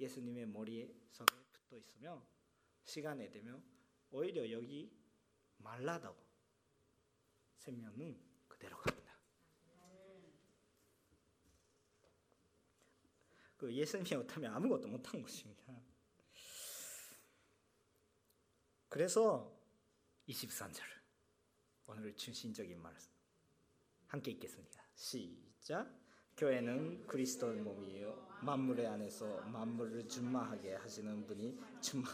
[0.00, 2.22] 예수님의 머리 속에 붙어 있으면
[2.84, 3.62] 시간이 되면
[4.10, 4.92] 오히려 여기
[5.58, 6.16] 말라도
[7.58, 9.04] 생명은 그대로 갑니다.
[13.56, 15.64] 그 예수님이 없다면 아무것도 못한 것입니다.
[18.88, 19.58] 그래서
[20.28, 20.82] 23절
[21.86, 23.10] 오늘 중심적인 말씀
[24.06, 24.84] 함께 읽겠습니다.
[24.94, 26.03] 시작.
[26.36, 28.26] 교회는 그리스도의 몸이에요.
[28.42, 32.08] 만물의 안에서 만물을 준마하게 하시는 분이 준마.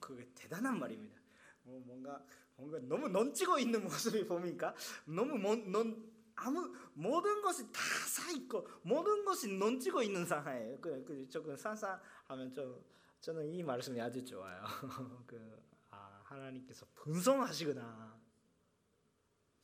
[0.00, 1.20] 그게 대단한 말입니다.
[1.62, 2.22] 뭐 뭔가
[2.56, 4.74] 뭔가 너무 넌지고 있는 모습이 보니까
[5.06, 7.80] 너무 넌, 넌 아무 모든 것이 다
[8.18, 10.80] 사 있고 모든 것이 넌지고 있는 상황이에요.
[10.80, 12.84] 그, 그 조금 상상하면 좀
[13.20, 14.62] 저는 이 말씀이 아주 좋아요.
[15.26, 18.18] 그 아, 하나님께서 분성하시구나.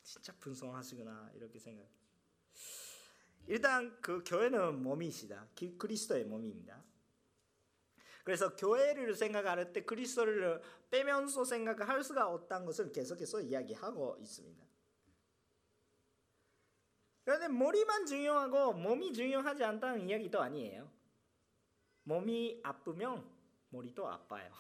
[0.03, 1.87] 진짜 분성하시구나 이렇게 생각.
[3.47, 5.49] 일단 그 교회는 몸이시다.
[5.79, 6.83] 그리스도의 몸입니다.
[8.25, 14.65] 그래서 교회를 생각할 때 그리스도를 빼면서 생각할 수가 없다는 것을 계속해서 이야기하고 있습니다.
[17.25, 20.91] 그런데 머리만 중요하고 몸이 중요하지 않다는 이야기도 아니에요.
[22.05, 23.29] 몸이 아프면
[23.71, 24.51] 머리도 아파요.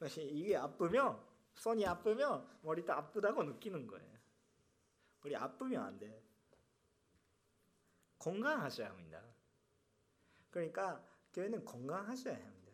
[0.16, 1.20] 이게 아프면
[1.54, 4.15] 손이 아프면 머리도 아프다고 느끼는 거예요.
[5.26, 6.22] 우리 아프면 안 돼.
[8.20, 9.20] 건강하셔야 합니다.
[10.50, 12.72] 그러니까 교회는 건강하셔야 합니다.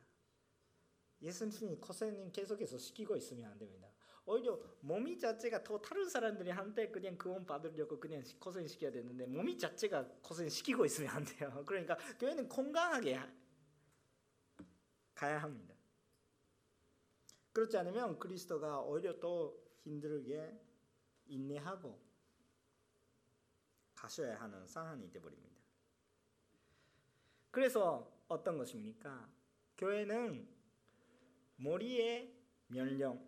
[1.22, 3.88] 예수님이 코세님 계속해서 시키고 있으면 안 됩니다.
[4.26, 9.56] 오히려 몸이 자체가 더 다른 사람들이 한테 그냥 구원 받으려고 그냥 고생 시켜야 되는데 몸이
[9.56, 11.50] 자체가 고생 시키고 있으면 안 돼요.
[11.66, 13.18] 그러니까 교회는 건강하게
[15.14, 15.74] 가야 합니다.
[17.52, 20.60] 그렇지 않으면 그리스도가 오히려 더 힘들게
[21.26, 22.11] 인내하고
[24.02, 25.62] 가셔야 하는 상황이 되어버립니다.
[27.52, 29.30] 그래서 어떤 것입니까?
[29.78, 30.48] 교회는
[31.56, 32.34] 머리의
[32.66, 33.24] 명령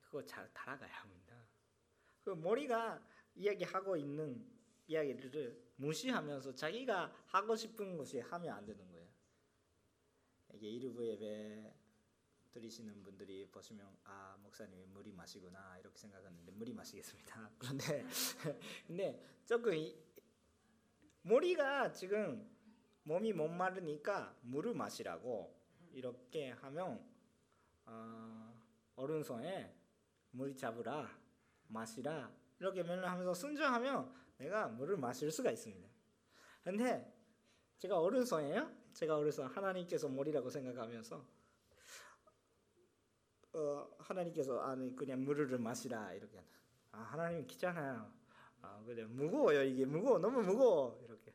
[0.00, 1.36] 그거 잘 따라가야 합니다.
[2.24, 3.06] 그 머리가
[3.36, 4.44] 이야기하고 있는
[4.88, 9.08] 이야기를 무시하면서 자기가 하고 싶은 것이 하면 안 되는 거예요.
[10.54, 11.72] 이게 일부 예배
[12.54, 17.50] 드리시는 분들이 보시면 아 목사님이 물이 마시구나 이렇게 생각하는데 물이 마시겠습니다.
[17.58, 18.06] 그런데
[18.86, 19.96] 근데 조금 이,
[21.22, 22.48] 머리가 지금
[23.02, 25.52] 몸이 못 마르니까 물을 마시라고
[25.92, 27.04] 이렇게 하면
[27.86, 28.54] 어,
[28.96, 29.74] 오른손에
[30.30, 31.10] 물 잡으라
[31.66, 35.88] 마시라 이렇게 명령하면서 순종하면 내가 물을 마실 수가 있습니다.
[36.62, 37.12] 근데
[37.78, 38.84] 제가 오른손이에요.
[38.92, 41.33] 제가 오른손 하나님께서 머리라고 생각하면서
[43.54, 46.42] 어, 하나님께서 아니 그냥 물을 마시라 이렇게.
[46.92, 48.10] 아 하나님 귀찮아요.
[48.62, 49.84] 아 그래 무거워요 이게.
[49.84, 51.32] 무거워 너무 무거워 이렇게.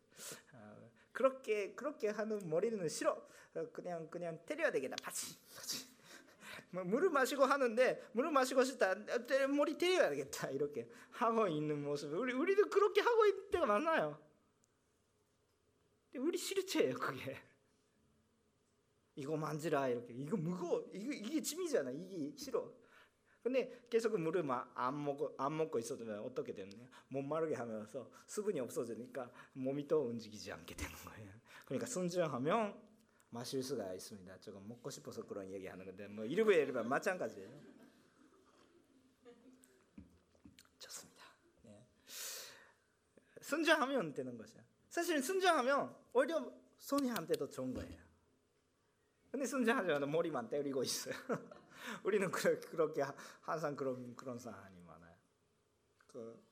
[0.53, 0.75] 아,
[1.11, 3.11] 그렇게 그렇게 하는 머리는 싫어.
[3.55, 4.95] 어, 그냥 그냥 때려야 되겠다.
[5.01, 5.87] 파치 파치
[6.71, 8.95] 뭐 물을 마시고 하는데 물을 마시고 싶다
[9.47, 10.89] 머리 때려야 되겠다 이렇게.
[11.11, 12.13] 하고 있는 모습.
[12.13, 14.19] 우리 우리도 그렇게 하고 있는 때가 많아요.
[16.15, 17.37] 우리 실체예요 그게.
[19.19, 20.13] 이거 만지라 이렇게.
[20.13, 21.91] 이거 무거워 이거 이게 짐이잖아.
[21.91, 22.73] 이게 싫어.
[23.43, 24.43] 근데 계속 그 물을
[24.75, 26.87] 안 먹고 안 먹고 있어도 어떻게 되느냐?
[27.09, 31.33] 못 마르게 하면서 수분이 없어지니까 몸이 또 움직이지 않게 되는 거예요.
[31.65, 32.79] 그러니까 순정하면
[33.29, 34.39] 마실 수가 있습니다.
[34.39, 36.51] 조금 먹고 싶어서 그런 얘기하는 건데 뭐 일부
[36.83, 37.49] 마찬가지예요.
[40.79, 41.23] 좋습니다.
[41.63, 41.87] 네.
[43.41, 48.08] 순정하면 되는 것이야 사실 순정하면 오히려 손이한테도 좋은 거예요
[49.31, 51.13] 근데 않아 머리만 때리고 있어요.
[52.03, 53.03] 우리는 그렇게
[53.41, 55.15] 항상 그런 그런 상황이 많아요.
[56.07, 56.43] 그,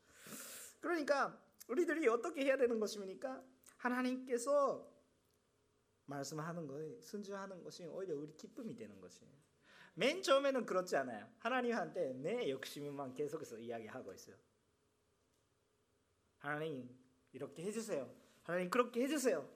[0.79, 3.43] 그러니까 우리들이 어떻게 해야 되는 것입니까?
[3.77, 4.87] 하나님께서
[6.05, 9.31] 말씀하는 것에 순종하는 것이 오히려 우리 기쁨이 되는 것이에요.
[9.95, 11.27] 맨 처음에는 그렇지 않아요.
[11.39, 14.35] 하나님한테 내 욕심만 계속해서 이야기하고 있어요.
[16.37, 16.87] 하나님
[17.33, 18.09] 이렇게 해주세요.
[18.43, 19.49] 하나님 그렇게 해주세요.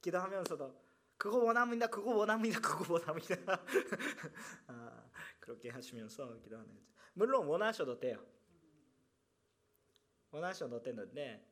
[0.00, 0.89] 기도하면서도
[1.20, 1.86] 그거 원합니다.
[1.86, 2.58] 그거 원합니다.
[2.62, 3.36] 그거 원합니다.
[4.68, 6.86] 아, 그렇게 하시면서 기도하는 거죠.
[7.12, 8.24] 물론 원하셔도 돼요.
[10.30, 11.46] 원하셔도 되는데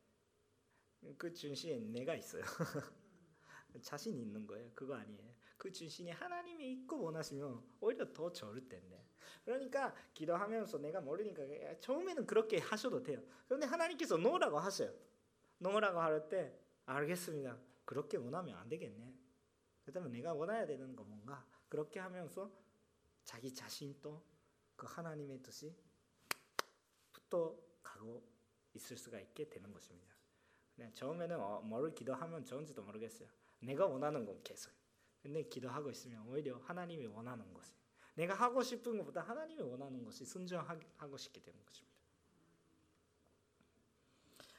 [1.19, 2.43] 그 중심에 내가 있어요.
[3.83, 4.71] 자신 있는 거예요.
[4.75, 5.35] 그거 아니에요.
[5.59, 9.07] 그 중심에 하나님이 있고 원하시면 오히려 더 좋을 텐데.
[9.45, 11.43] 그러니까 기도하면서 내가 모르니까
[11.81, 13.23] 처음에는 그렇게 하셔도 돼요.
[13.47, 14.91] 그런데 하나님께서 놓으라고 하세요.
[15.59, 17.59] 놓으라고 할 때 알겠습니다.
[17.85, 19.28] 그렇게 원하면 안 되겠네.
[19.89, 22.53] 그다음에 내가 원해야 되는 거 뭔가 그렇게 하면서
[23.25, 24.23] 자기 자신도
[24.77, 25.75] 그 하나님의 뜻이
[27.11, 28.23] 붙어 가고
[28.75, 30.15] 있을 수가 있게 되는 것입니다.
[30.77, 33.29] 그냥 처음에는 어, 뭐를 기도하면 좋은지도 모르겠어요.
[33.61, 34.73] 내가 원하는 건 계속.
[35.23, 37.73] 근데 기도하고 있으면 오히려 하나님이 원하는 것이
[38.15, 41.99] 내가 하고 싶은 것보다 하나님이 원하는 것이 순종하고 싶게 되는 것입니다.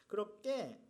[0.07, 0.81] 그렇게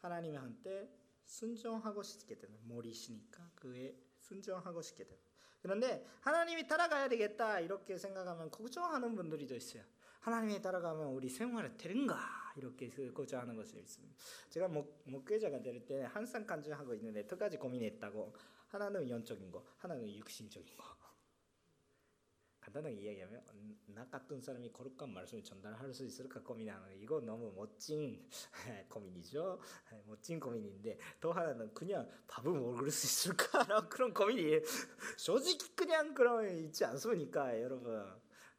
[0.00, 5.22] 하나님한테 순종하고 싶게 되는 머리시니까 그에 순종하고 싶게 되는.
[5.62, 9.82] 그런데 하나님이 따라가야 되겠다 이렇게 생각하면 걱정하는 분들이 도 있어요.
[10.20, 12.18] 하나님이 따라가면 우리 생활이 되는가
[12.56, 14.14] 이렇게 고쳐하는 것이 있습니다.
[14.50, 18.34] 제가 목, 목회자가 될때 항상 간증하고 있는데 두 가지 고민했다고
[18.68, 20.93] 하나는 영적인 거, 하나는 육신적인 거.
[22.74, 23.42] 간단하게 이야기하면
[23.86, 28.28] 나 같은 사람이 거룩한 말씀을 전달할 수 있을까 고민하는 이거 너무 멋진
[28.88, 29.60] 고민이죠.
[30.06, 34.60] 멋진 고민인데 또 하나는 그냥 밥을 먹을 수 있을까라는 그런 고민이
[35.16, 37.94] 솔직히 그냥 그런 있지 않습니까, 여러분?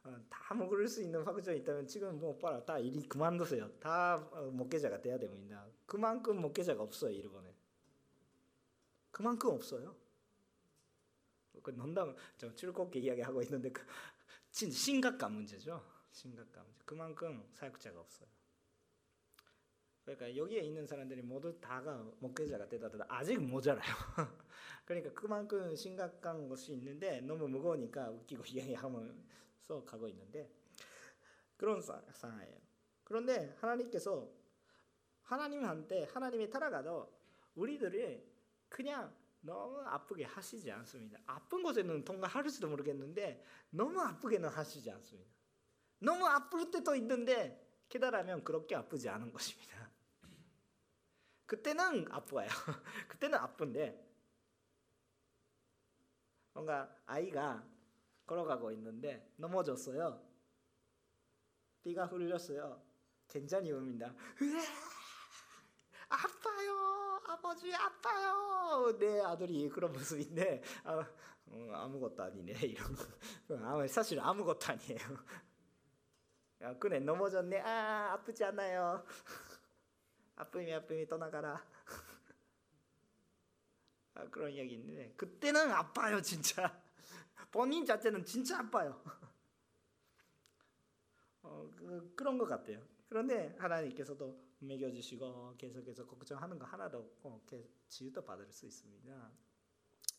[0.04, 3.70] 어, 다 먹을 수 있는 확정이 있다면 지금 뭐 빨리 다 일이 그만두세요.
[3.80, 5.68] 다 어, 목회자가 돼야 됩니다.
[5.86, 7.54] 그만큼 목회자가 없어요, 일본에.
[9.12, 10.05] 그만큼 없어요.
[11.66, 13.84] 그 농담 좀 즐겁게 이야기하고 있는데 그
[14.52, 15.84] 진짜 심각한 문제죠.
[16.12, 16.84] 심각한 문제.
[16.86, 18.30] 그만큼 사역자가 없어요.
[20.04, 23.96] 그러니까 여기에 있는 사람들이 모두 다가 목회자가 되더라도 아직 모자라요.
[24.86, 30.48] 그러니까 그만큼 심각한 것이 있는데 너무 무거우니까 웃기고 이야기하면서 가고 있는데
[31.58, 32.60] 그런 상황이에요.
[33.04, 34.32] 그런데 하나님께서
[35.24, 37.12] 하나님한테 하나님이 따라가도
[37.56, 38.24] 우리들이
[38.70, 39.12] 그냥
[39.46, 41.20] 너무 아프게 하시지 않습니다.
[41.28, 45.32] 아픈 곳에는 통과할지도 모르겠는데 너무 아프게는 하시지 않습니다.
[46.00, 49.92] 너무 아플 때도 있는데 깨달으면 그렇게 아프지 않은 것입니다.
[51.46, 52.50] 그때는 아파요.
[53.08, 54.04] 그때는 아픈데
[56.54, 57.64] 뭔가 아이가
[58.26, 60.26] 걸어가고 있는데 넘어졌어요.
[61.84, 62.82] 비가 흘렸어요.
[63.28, 64.16] 굉장히 웁니다.
[66.10, 67.22] 아파요.
[67.28, 68.98] 아버지 아파요.
[68.98, 71.06] 내 아들이 그런 모습인데 아,
[71.48, 73.88] 어, 아무것도 아니네 이런 거.
[73.88, 75.00] 사실 아무것도 아니에요.
[76.62, 77.60] 야, 그래 넘어졌네.
[77.62, 79.06] 아 아프지 않아요.
[80.36, 81.64] 아픔이 아픔이 떠나가라.
[84.16, 86.82] 아, 그런 이야기 있는데 그때는 아파요 진짜.
[87.52, 89.02] 본인 자체는 진짜 아파요.
[91.42, 92.82] 어, 그, 그런 것 같아요.
[93.08, 99.32] 그런데 하나님께서도 먹여주시고 계속해서 걱정하는 거 하나도 없고 치유도 받을 수 있습니다.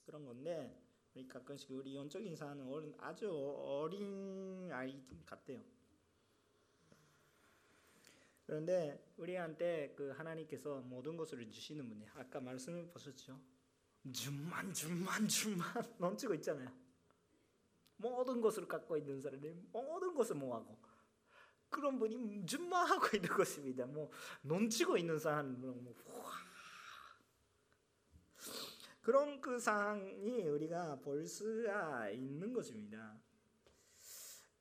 [0.05, 0.83] 그런 건데
[1.15, 5.63] 우리 가끔씩 우리 영적인 사는 어린 아주 어린 아이 같아요.
[8.47, 13.41] 그런데 우리한테 그 하나님께서 모든 것을 주시는 분이 아까 말씀을 보셨죠?
[14.13, 15.67] 줄만 줄만 줄만
[15.99, 16.71] 넘치고 있잖아요.
[17.97, 20.79] 모든 것을 갖고 있는 사람이 모든 것을 모하고
[21.69, 23.87] 그런 분이 준마하고 있는 것입니다.
[23.87, 24.11] 뭐
[24.43, 25.95] 넘치고 있는 사람은 뭐
[29.03, 33.17] 그런 그 상황이 우리가 볼 수가 있는 것입니다.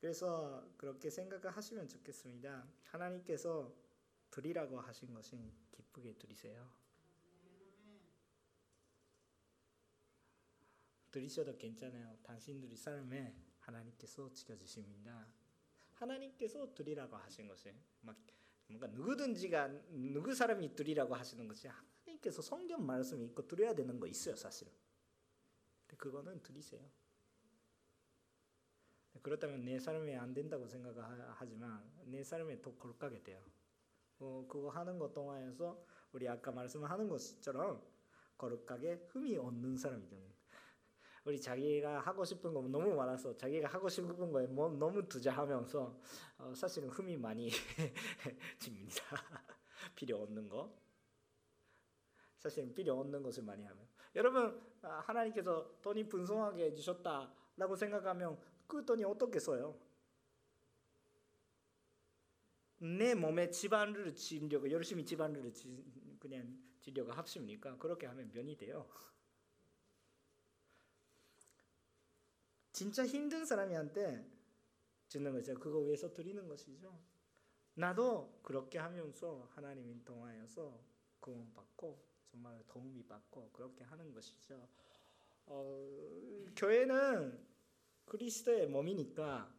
[0.00, 2.64] 그래서 그렇게 생각을 하시면 좋겠습니다.
[2.84, 3.74] 하나님께서
[4.30, 5.36] 드리라고 하신 것이
[5.72, 6.70] 기쁘게 드리세요.
[11.10, 12.16] 드리셔도 괜찮아요.
[12.22, 15.26] 당신들이 삶에 하나님께서 지켜주십니다.
[15.96, 18.16] 하나님께서 드리라고 하신 것이 막
[18.68, 24.36] 뭔가 누구든지가 누구 사람이 드리라고 하시는 것이 하나님께서 성경 말씀이 있고 드려야 되는 거 있어요
[24.36, 24.72] 사실은.
[25.96, 26.82] 그거는 드리세요.
[29.22, 33.42] 그렇다면 내 삶에 안 된다고 생각하지만 내 삶에 더 걸까게 돼요.
[34.18, 37.82] 어, 그거 하는 것 동안에서 우리 아까 말씀하는 것처럼
[38.38, 40.35] 거룩하게 흠이 없는 사람이 되는
[41.26, 46.00] 우리 자기가 하고 싶은 거 너무 많아서 자기가 하고 싶은 거에 뭐 너무 투자하면서
[46.38, 47.50] 어, 사실은 흠이 많이
[48.60, 49.02] 집니다.
[49.96, 50.72] 필요 없는 거.
[52.38, 59.02] 사실 필요 없는 것을 많이 하면 여러분 아, 하나님께서 돈이 분성하게 해주셨다라고 생각하면 그 돈이
[59.02, 59.76] 어떻게 써요?
[62.78, 65.52] 내 몸에 집안을 지려고 열심히 집안을
[66.20, 67.76] 그냥 지려고 합십니까?
[67.78, 68.86] 그렇게 하면 면이 돼요.
[72.76, 74.22] 진짜 힘든 사람한테
[75.08, 75.54] 주는 거죠.
[75.54, 76.94] 그거 위해서 드리는 것이죠.
[77.72, 80.78] 나도 그렇게 하면서 하나님을 통하여서
[81.18, 81.98] 구원 받고
[82.30, 84.68] 정말 도움이 받고 그렇게 하는 것이죠.
[85.46, 85.88] 어,
[86.54, 87.42] 교회는
[88.04, 89.50] 그리스도의 몸이니까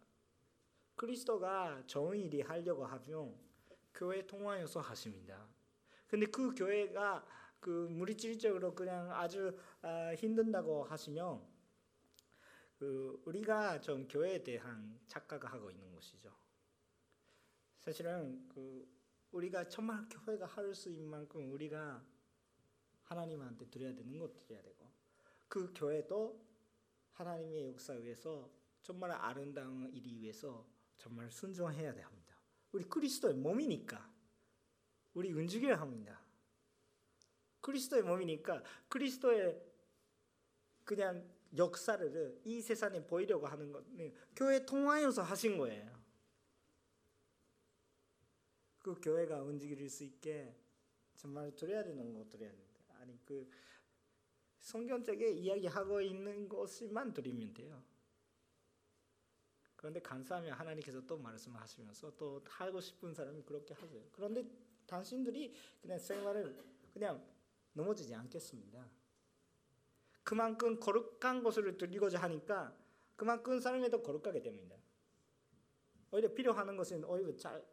[0.94, 3.36] 그리스도가 좋은 일이 하려고 하면
[3.96, 5.50] 교회 통하여서 하십니다.
[6.08, 7.26] 근데 그 교회가
[7.60, 11.57] 그 물질적으로 그냥 아주 아, 힘든다고 하시면
[12.78, 16.32] 그 우리가 좀 교회에 대한 착각을 하고 있는 것이죠.
[17.82, 18.88] 사실은 그
[19.32, 22.06] 우리가 정말 교회가 할 수 있는 만큼 우리가
[23.04, 24.90] 하나님한테 드려야 되는 것 드려야 되고
[25.48, 26.46] 그 교회도
[27.14, 28.52] 하나님의 역사 위해서
[28.84, 30.68] 정말 아름다운 일이 위해서
[30.98, 32.36] 정말 순종해야 합니다.
[32.72, 34.14] 우리 그리스도의 몸이니까
[35.14, 36.22] 우리 움직여야 합니다.
[37.62, 39.62] 그리스도의 몸이니까 그리스도의
[40.84, 45.98] 그냥 역사를 이 세상에 보이려고 하는 것은 교회 통하여서 하신 거예요.
[48.80, 50.56] 그 교회가 움직일 수 있게
[51.16, 52.86] 정말 드려야 되는 거 드려야 됩니다.
[53.00, 53.50] 아니 그
[54.60, 57.84] 성경책에 이야기하고 있는 것만 드리면 돼요.
[59.76, 64.04] 그런데 감사하면 하나님께서 또 말씀하시면서 또 하고 싶은 사람이 그렇게 하세요.
[64.12, 64.44] 그런데
[64.88, 66.56] 당신들이 그냥 생활을
[66.92, 67.24] 그냥
[67.74, 68.90] 넘어지지 않겠습니다.
[70.28, 72.76] 그만큼 거룩한 것을 드리고자 하니까
[73.16, 74.76] 그만큼 사람에도 거룩하게 됩니다.
[76.12, 77.66] 오히려 필요하는 것은 오히려 잘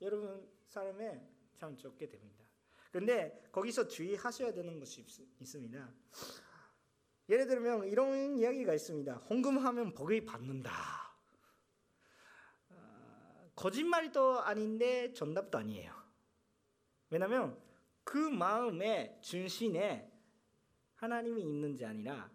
[0.00, 2.46] 여러분 삶에 참 좋게 됩니다.
[2.90, 5.04] 그런데 거기서 주의하셔야 되는 것이
[5.40, 5.92] 있습니다.
[7.28, 9.16] 예를 들면 이런 이야기가 있습니다.
[9.28, 10.72] 헌금하면 복을 받는다.
[12.70, 15.92] 아, 거짓말도 아닌데 정답도 아니에요.
[17.10, 17.60] 왜냐하면
[18.04, 20.17] 그 마음에 중심에
[20.98, 22.30] 하나님이 있는지 아니라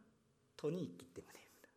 [0.55, 1.69] 돈이 있기 때문입니다.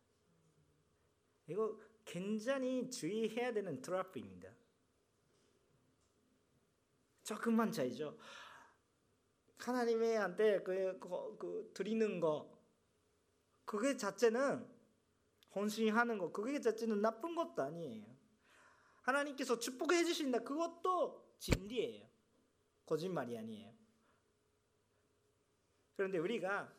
[1.47, 4.49] 이거 굉장히 주의해야 되는 트라프입니다.
[7.23, 8.17] 조금만 차이죠.
[9.57, 12.57] 하나님한테 그, 그, 그 드리는 거
[13.65, 14.65] 그게 자체는
[15.53, 18.05] 헌신하는 거 그게 자체는 나쁜 것도 아니에요.
[19.01, 22.07] 하나님께서 축복해 주신다 그것도 진리예요.
[22.85, 23.73] 거짓말이 아니에요.
[25.97, 26.76] 그런데 우리가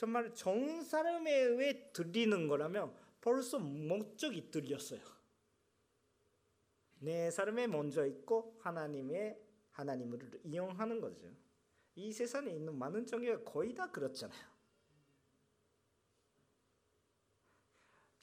[0.00, 2.90] 정말 좋은 사람에 의해 드리는 거라면
[3.20, 4.98] 벌써 목적이 들렸어요.
[7.00, 9.38] 내 삶에 먼저 있고 하나님의
[9.72, 11.30] 하나님을 이용하는 거죠.
[11.96, 14.40] 이 세상에 있는 많은 종교가 거의 다 그렇잖아요.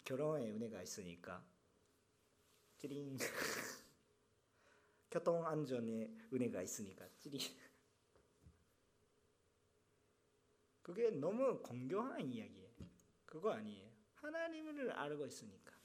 [0.04, 1.46] 결혼에 은혜가 있으니까
[2.78, 3.20] 찌링
[5.12, 7.40] 교통 안전에 은혜가 있으니까 찌링
[10.88, 12.70] 그게 너무 공교한 이야기예요.
[13.26, 13.92] 그거 아니에요.
[14.14, 15.76] 하나님을 알고 있으니까.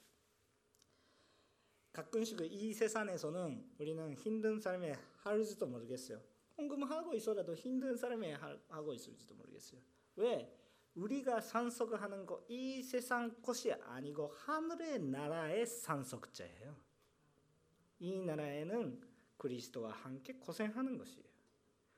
[1.92, 6.22] 가끔씩 이 세상에서는 우리는 힘든 삶에 할지도 모르겠어요.
[6.56, 8.34] 헌금하고 있어도 힘든 삶에
[8.68, 9.80] 하고 있을지도 모르겠어요.
[10.14, 10.56] 왜?
[10.94, 16.76] 우리가 산속하는 거 이 세상 것이 아니고 하늘의 나라의 산속자예요.
[17.98, 19.00] 이 나라에는
[19.36, 21.31] 그리스도와 함께 고생하는 것이에요.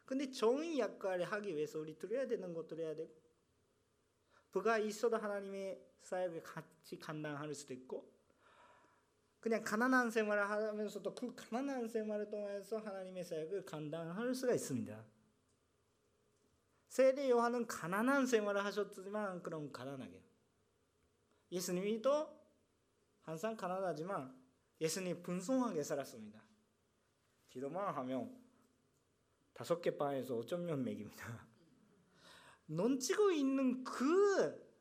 [0.05, 3.11] 근데 좋은 역할을 하기 위해서 우리 드려야 되는 것 드려야 되고
[4.51, 8.13] 부가 있어도 하나님의 사역을 같이 감당할 수도 있고
[9.41, 15.05] 그냥 가난한 생활을 하면서도 그 가난한 생활을 통해서 하나님의 사역을 감당할 수가 있습니다.
[16.89, 20.23] 세례 요한은 가난한 생활을 하셨지만 그럼 가난하게
[21.51, 22.29] 예수님이 또
[23.23, 24.35] 항상 가난하지만
[24.81, 26.43] 예수님 분성하게 살았습니다.
[27.51, 28.44] 기도만 하면
[29.55, 31.47] 다섯 개 빵에서 5.몇 맥입니다.
[32.67, 34.75] 넘치고 있는 그,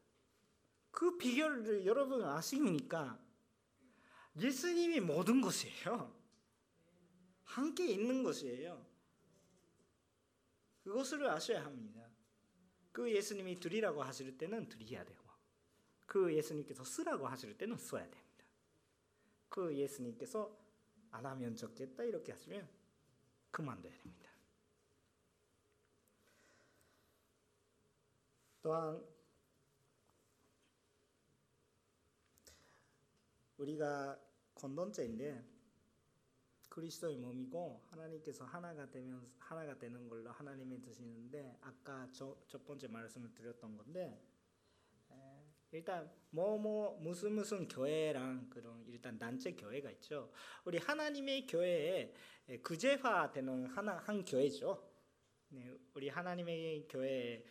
[0.92, 3.20] 그 비결을 여러분 아십니까?
[4.36, 6.14] 예수님이 모든 것이에요.
[7.44, 8.86] 함께 있는 것이에요.
[10.84, 12.10] 그것을 아셔야 합니다.
[12.92, 15.24] 그 예수님이 드리라고 하실 때는 드려야 되고,
[16.06, 18.24] 그 예수님께서 쓰라고 하실 때는 써야 됩니다.
[19.50, 20.60] 그 예수님께서
[21.12, 22.68] 안 하면 좋겠다 이렇게 하시면
[23.52, 24.33] 그만둬야 됩니다.
[28.64, 29.06] 또한
[33.58, 34.18] 우리가
[34.56, 35.44] 건던죄인데
[36.70, 43.34] 그리스도의 몸이고 하나님께서 하나가 되면 하나가 되는 걸로 하나님이 드시는데 아까 저, 첫 번째 말씀을
[43.36, 44.20] 드렸던 건데
[45.12, 45.16] 에,
[45.72, 50.32] 일단 뭐뭐 무슨 무슨 교회랑 그런 일단 단체 교회가 있죠.
[50.64, 52.14] 우리 하나님의 교회에
[52.64, 54.90] 구제화되는 하나 한 교회죠.
[55.50, 57.46] 네, 우리 하나님의 교회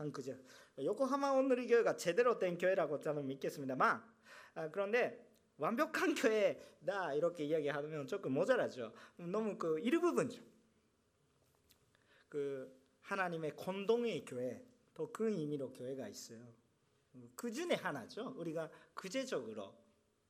[0.00, 0.34] 한 그제
[0.78, 4.02] 요코하마 오늘의 교회가 제대로 된 교회라고 저는 믿겠습니다만
[4.54, 5.28] 아, 그런데
[5.58, 8.94] 완벽한 교회다 이렇게 이야기하면 조금 모자라죠.
[9.18, 10.42] 너무 그 일부분죠.
[12.30, 16.46] 그 하나님의 공동의 교회 또 그 의미로 교회가 있어요.
[17.36, 18.34] 그 중에 하나죠.
[18.36, 19.74] 우리가 구제적으로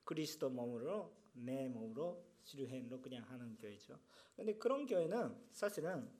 [0.05, 4.01] 그리스도 몸으로 내 몸으로 실현로 그냥 하는 교회죠.
[4.35, 6.11] 근데 그런 교회는 사실은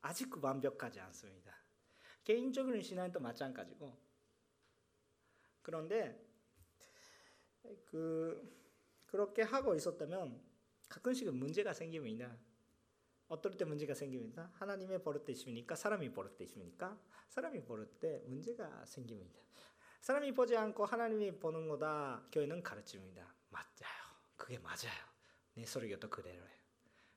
[0.00, 1.59] 아직 완벽하지 않습니다.
[2.30, 3.92] 개인적인 신앙도 마찬가지고
[5.62, 6.24] 그런데
[7.86, 8.56] 그
[9.06, 10.40] 그렇게 하고 있었다면
[10.88, 12.38] 가끔씩은 문제가 생깁니다.
[13.26, 14.48] 어떨 때 문제가 생깁니다.
[14.54, 15.74] 하나님의 버릇 있습니까?
[15.74, 16.96] 사람이 버릇 있습니까?
[17.30, 19.40] 사람이 버릇 때 문제가 생깁니다.
[20.00, 22.28] 사람이 보지 않고 하나님이 보는 거다.
[22.30, 23.34] 교회는 가르칩니다.
[23.48, 24.04] 맞아요.
[24.36, 25.04] 그게 맞아요.
[25.54, 26.60] 내 설교도 그대로예요.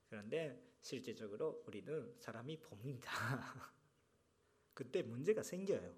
[0.09, 3.11] 그런데 실제적으로 우리는 사람이 봅니다.
[4.73, 5.95] 그때 문제가 생겨요.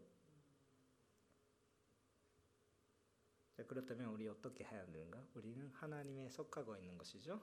[3.55, 5.25] 자, 그렇다면 우리 어떻게 해야 되는가?
[5.33, 7.41] 우리는 하나님에 속하고 있는 것이죠.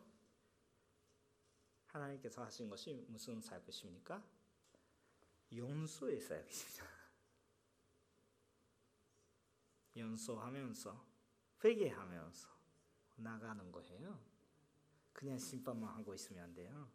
[1.86, 4.22] 하나님께서 하신 것이 무슨 사역이십니까?
[5.54, 6.86] 용서의 사역이십니다.
[9.96, 11.06] 연소하면서
[11.64, 12.48] 회개하면서
[13.16, 14.18] 나가는 거예요.
[15.12, 16.90] 그냥 심판만 하고 있으면 안 돼요.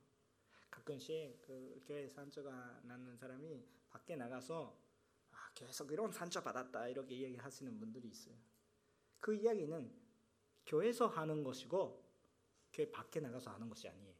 [0.69, 3.65] 가끔씩 그 교회 상처가 나는 사람이
[3.97, 4.77] 밖에 나가서
[5.31, 8.35] 아, 계속 이런 상처 받았다 이렇게 이야기하시는 분들이 있어요.
[9.19, 9.91] 그 이야기는
[10.67, 12.05] 교회에서 하는 것이고
[12.71, 14.15] 교회 밖에 나가서 하는 것이 아니에요.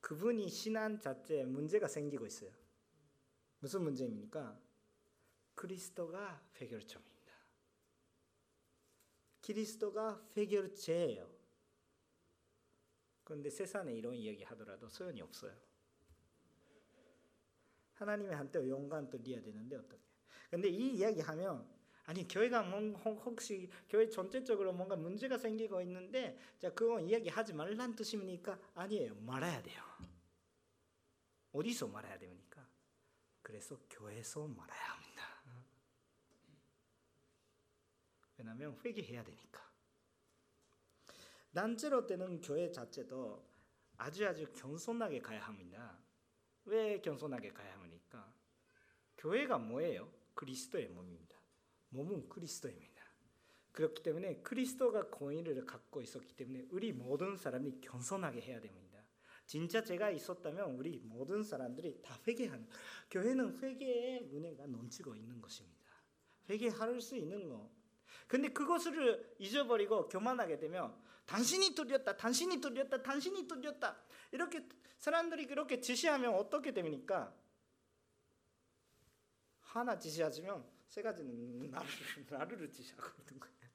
[0.00, 2.50] 그분이 신앙 자체에 문제가 생기고 있어요.
[3.60, 4.60] 무슨 문제입니까?
[5.54, 7.32] 그리스도가 해결점입니다.
[9.40, 11.30] 그리스도가 해결제예요.
[13.22, 15.71] 그런데 세상에 이런 이야기 하더라도 소용이 없어요.
[18.02, 20.02] 하나님의 한테 용감 돌려야 되는데 어떻게?
[20.50, 21.66] 근데 이 이야기 하면
[22.04, 28.58] 아니 교회가 혹시 교회 전체적으로 뭔가 문제가 생기고 있는데 자 그건 이야기하지 말란 뜻입니까?
[28.74, 29.14] 아니에요.
[29.14, 29.82] 말아야 돼요.
[31.52, 32.66] 어디서 말아야 됩니까?
[33.42, 35.22] 그래서 교회에서 말아야 합니다.
[38.36, 39.62] 왜냐하면 회개해야 되니까.
[41.52, 43.46] 난제로 때는 교회 자체도
[43.98, 45.98] 아주 아주 겸손하게 가야 합니다.
[46.64, 48.32] 왜 겸손하게 가야 합니까?
[49.18, 50.08] 교회가 뭐예요?
[50.34, 51.36] 그리스도의 몸입니다.
[51.90, 53.02] 몸은 그리스도입니다.
[53.72, 58.82] 그렇기 때문에 그리스도가 권위를 갖고 있었기 때문에 우리 모든 사람이 겸손하게 해야 됩니다.
[59.46, 62.66] 진짜 제가 있었다면 우리 모든 사람들이 다 회개하는
[63.10, 65.90] 교회는 회개의 은혜가 넘치고 있는 것입니다.
[66.48, 67.70] 회개할 수 있는 거.
[68.26, 70.94] 근데 그것을 잊어버리고 교만하게 되면
[71.26, 73.96] 당신이 뚫렸다, 당신이 뚫렸다, 당신이 뚫렸다
[74.32, 74.68] 이렇게
[74.98, 77.34] 사람들이 그렇게 지시하면 어떻게 됩니까?
[79.60, 81.88] 하나 지시하시면 세 가지는 나를
[82.28, 83.70] 나를 지시하고 있는 거예요.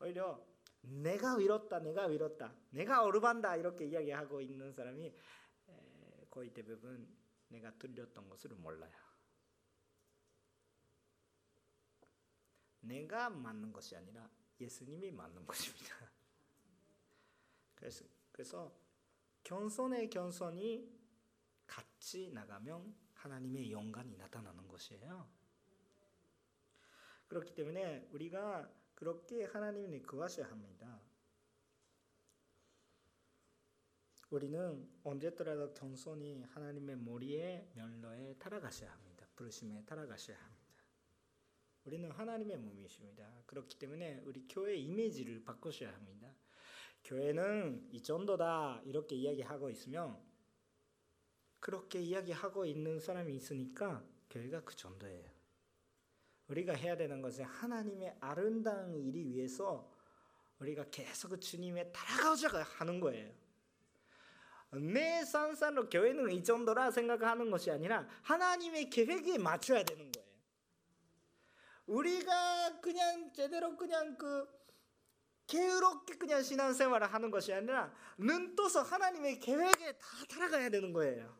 [0.00, 0.46] 오히려
[0.80, 5.14] 내가 위롭다, 내가 위롭다, 내가 어루반다 이렇게 이야기하고 있는 사람이
[6.28, 7.08] 거의 대부분
[7.48, 8.92] 내가 뚫렸던 것을 몰라요.
[12.80, 14.28] 내가 맞는 것이 아니라
[14.60, 15.94] 예수님이 맞는 것입니다.
[17.74, 18.74] 그래서 그래서
[19.44, 20.92] 겸손의 겸손이
[21.66, 25.28] 같이 나가면 하나님의 영광이 나타나는 것이에요.
[27.28, 31.00] 그렇기 때문에 우리가 그렇게 하나님을 구하셔야 합니다.
[34.30, 39.26] 우리는 언제더라도 겸손히 하나님의 머리에 면로에 따라가셔야 합니다.
[39.36, 40.64] 부르심에 따라가셔야 합니다.
[41.84, 43.42] 우리는 하나님의 몸이십니다.
[43.46, 46.34] 그렇기 때문에 우리 교회 이미지를 바꾸셔야 합니다.
[47.04, 50.18] 교회는 이 정도다 이렇게 이야기하고 있으면
[51.60, 55.30] 그렇게 이야기하고 있는 사람이 있으니까 교회가 그 정도예요.
[56.48, 59.90] 우리가 해야 되는 것은 하나님의 아름다운 일이 위해서
[60.58, 63.32] 우리가 계속 주님의 따라가자 하는 거예요.
[64.72, 70.28] 내 산산로 교회는 이 정도라 생각하는 것이 아니라 하나님의 계획에 맞춰야 되는 거예요.
[71.86, 74.48] 우리가 그냥 제대로 그냥 그
[75.46, 81.36] 게으롭게 그냥 신앙생활을 하는 것이 아니라 눈 떠서 하나님의 계획에 다 따라가야 되는 거예요.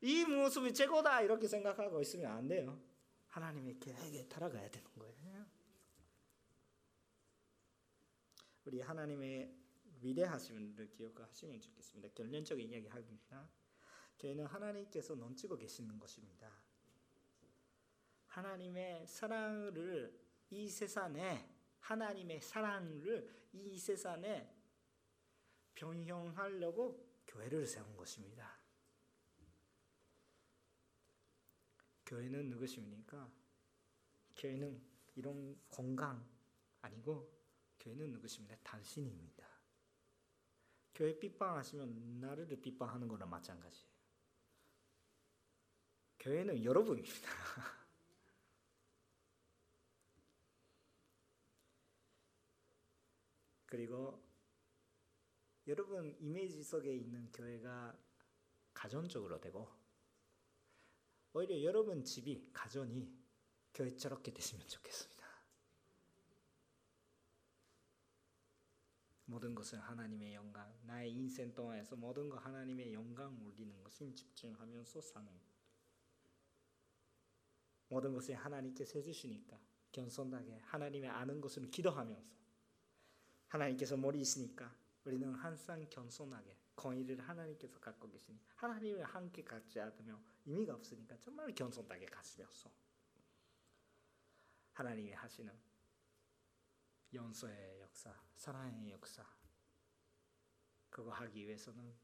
[0.00, 2.80] 이 모습이 최고다 이렇게 생각하고 있으면 안 돼요.
[3.28, 5.46] 하나님의 계획에 따라가야 되는 거예요.
[8.64, 9.54] 우리 하나님의
[10.00, 12.14] 위대하심을 기억하시면 좋겠습니다.
[12.14, 13.48] 결론적인 이야기 합니다.
[14.18, 16.52] 교회는 하나님께서 넘치고 계시는 것입니다.
[18.26, 20.14] 하나님의 사랑을
[20.50, 24.48] 이 세상에 하나님의 사랑을 이 세상에
[25.74, 28.58] 변형하려고 교회를 세운 것입니다.
[32.06, 33.30] 교회는 누구십니까?
[34.36, 34.82] 교회는
[35.14, 36.26] 이런 건강
[36.80, 37.38] 아니고
[37.78, 38.56] 교회는 누구십니까?
[38.62, 39.46] 당신입니다.
[40.94, 43.88] 교회 삐빵하시면 나를 삐빵하는 거나 마찬가지예요.
[46.18, 47.28] 교회는 여러분입니다.
[53.68, 54.26] 그리고
[55.66, 57.96] 여러분 이미지 속에 있는 교회가
[58.72, 59.68] 가정적으로 되고
[61.34, 63.14] 오히려 여러분 집이 가정이
[63.74, 65.18] 교회처럼게 되시면 좋겠습니다.
[69.26, 75.30] 모든 것은 하나님의 영광, 나의 인생 동안에서 모든 것 하나님의 영광 올리는 것을 집중하면서 사는
[77.88, 79.60] 모든 것을 하나님께서 해주시니까
[79.92, 82.47] 겸손하게 하나님의 아는 것을 기도하면서
[83.48, 84.74] 하나님께서 머리이시니까
[85.04, 92.06] 우리는 항상 겸손하게 권위를 하나님께서 갖고 계시니 하나님을 함께 갖지 않으면 의미가 없으니까 정말 겸손하게
[92.06, 92.70] 가시면서
[94.72, 95.52] 하나님이 하시는
[97.12, 99.26] 연소의 역사, 사랑의 역사
[100.90, 101.94] 그거 하기 위해서는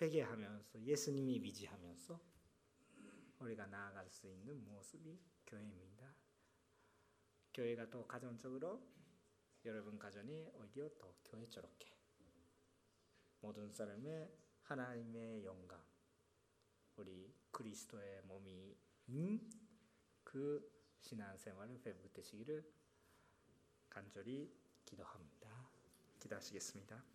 [0.00, 2.20] 회개하면서 예수님이 위지하면서
[3.40, 6.14] 우리가 나아갈 수 있는 모습이 교회입니다.
[7.52, 8.93] 교회가 더 가정적으로
[9.64, 11.88] 여러분 가정이 오히려 더 교회처렇게
[13.40, 14.30] 모든 사람의
[14.62, 15.82] 하나님의 영광
[16.96, 18.76] 우리 그리스도의 몸인
[20.22, 22.70] 그 신앙생활을 회복되시기를
[23.88, 24.54] 간절히
[24.84, 25.70] 기도합니다.
[26.18, 27.13] 기도하시겠습니다.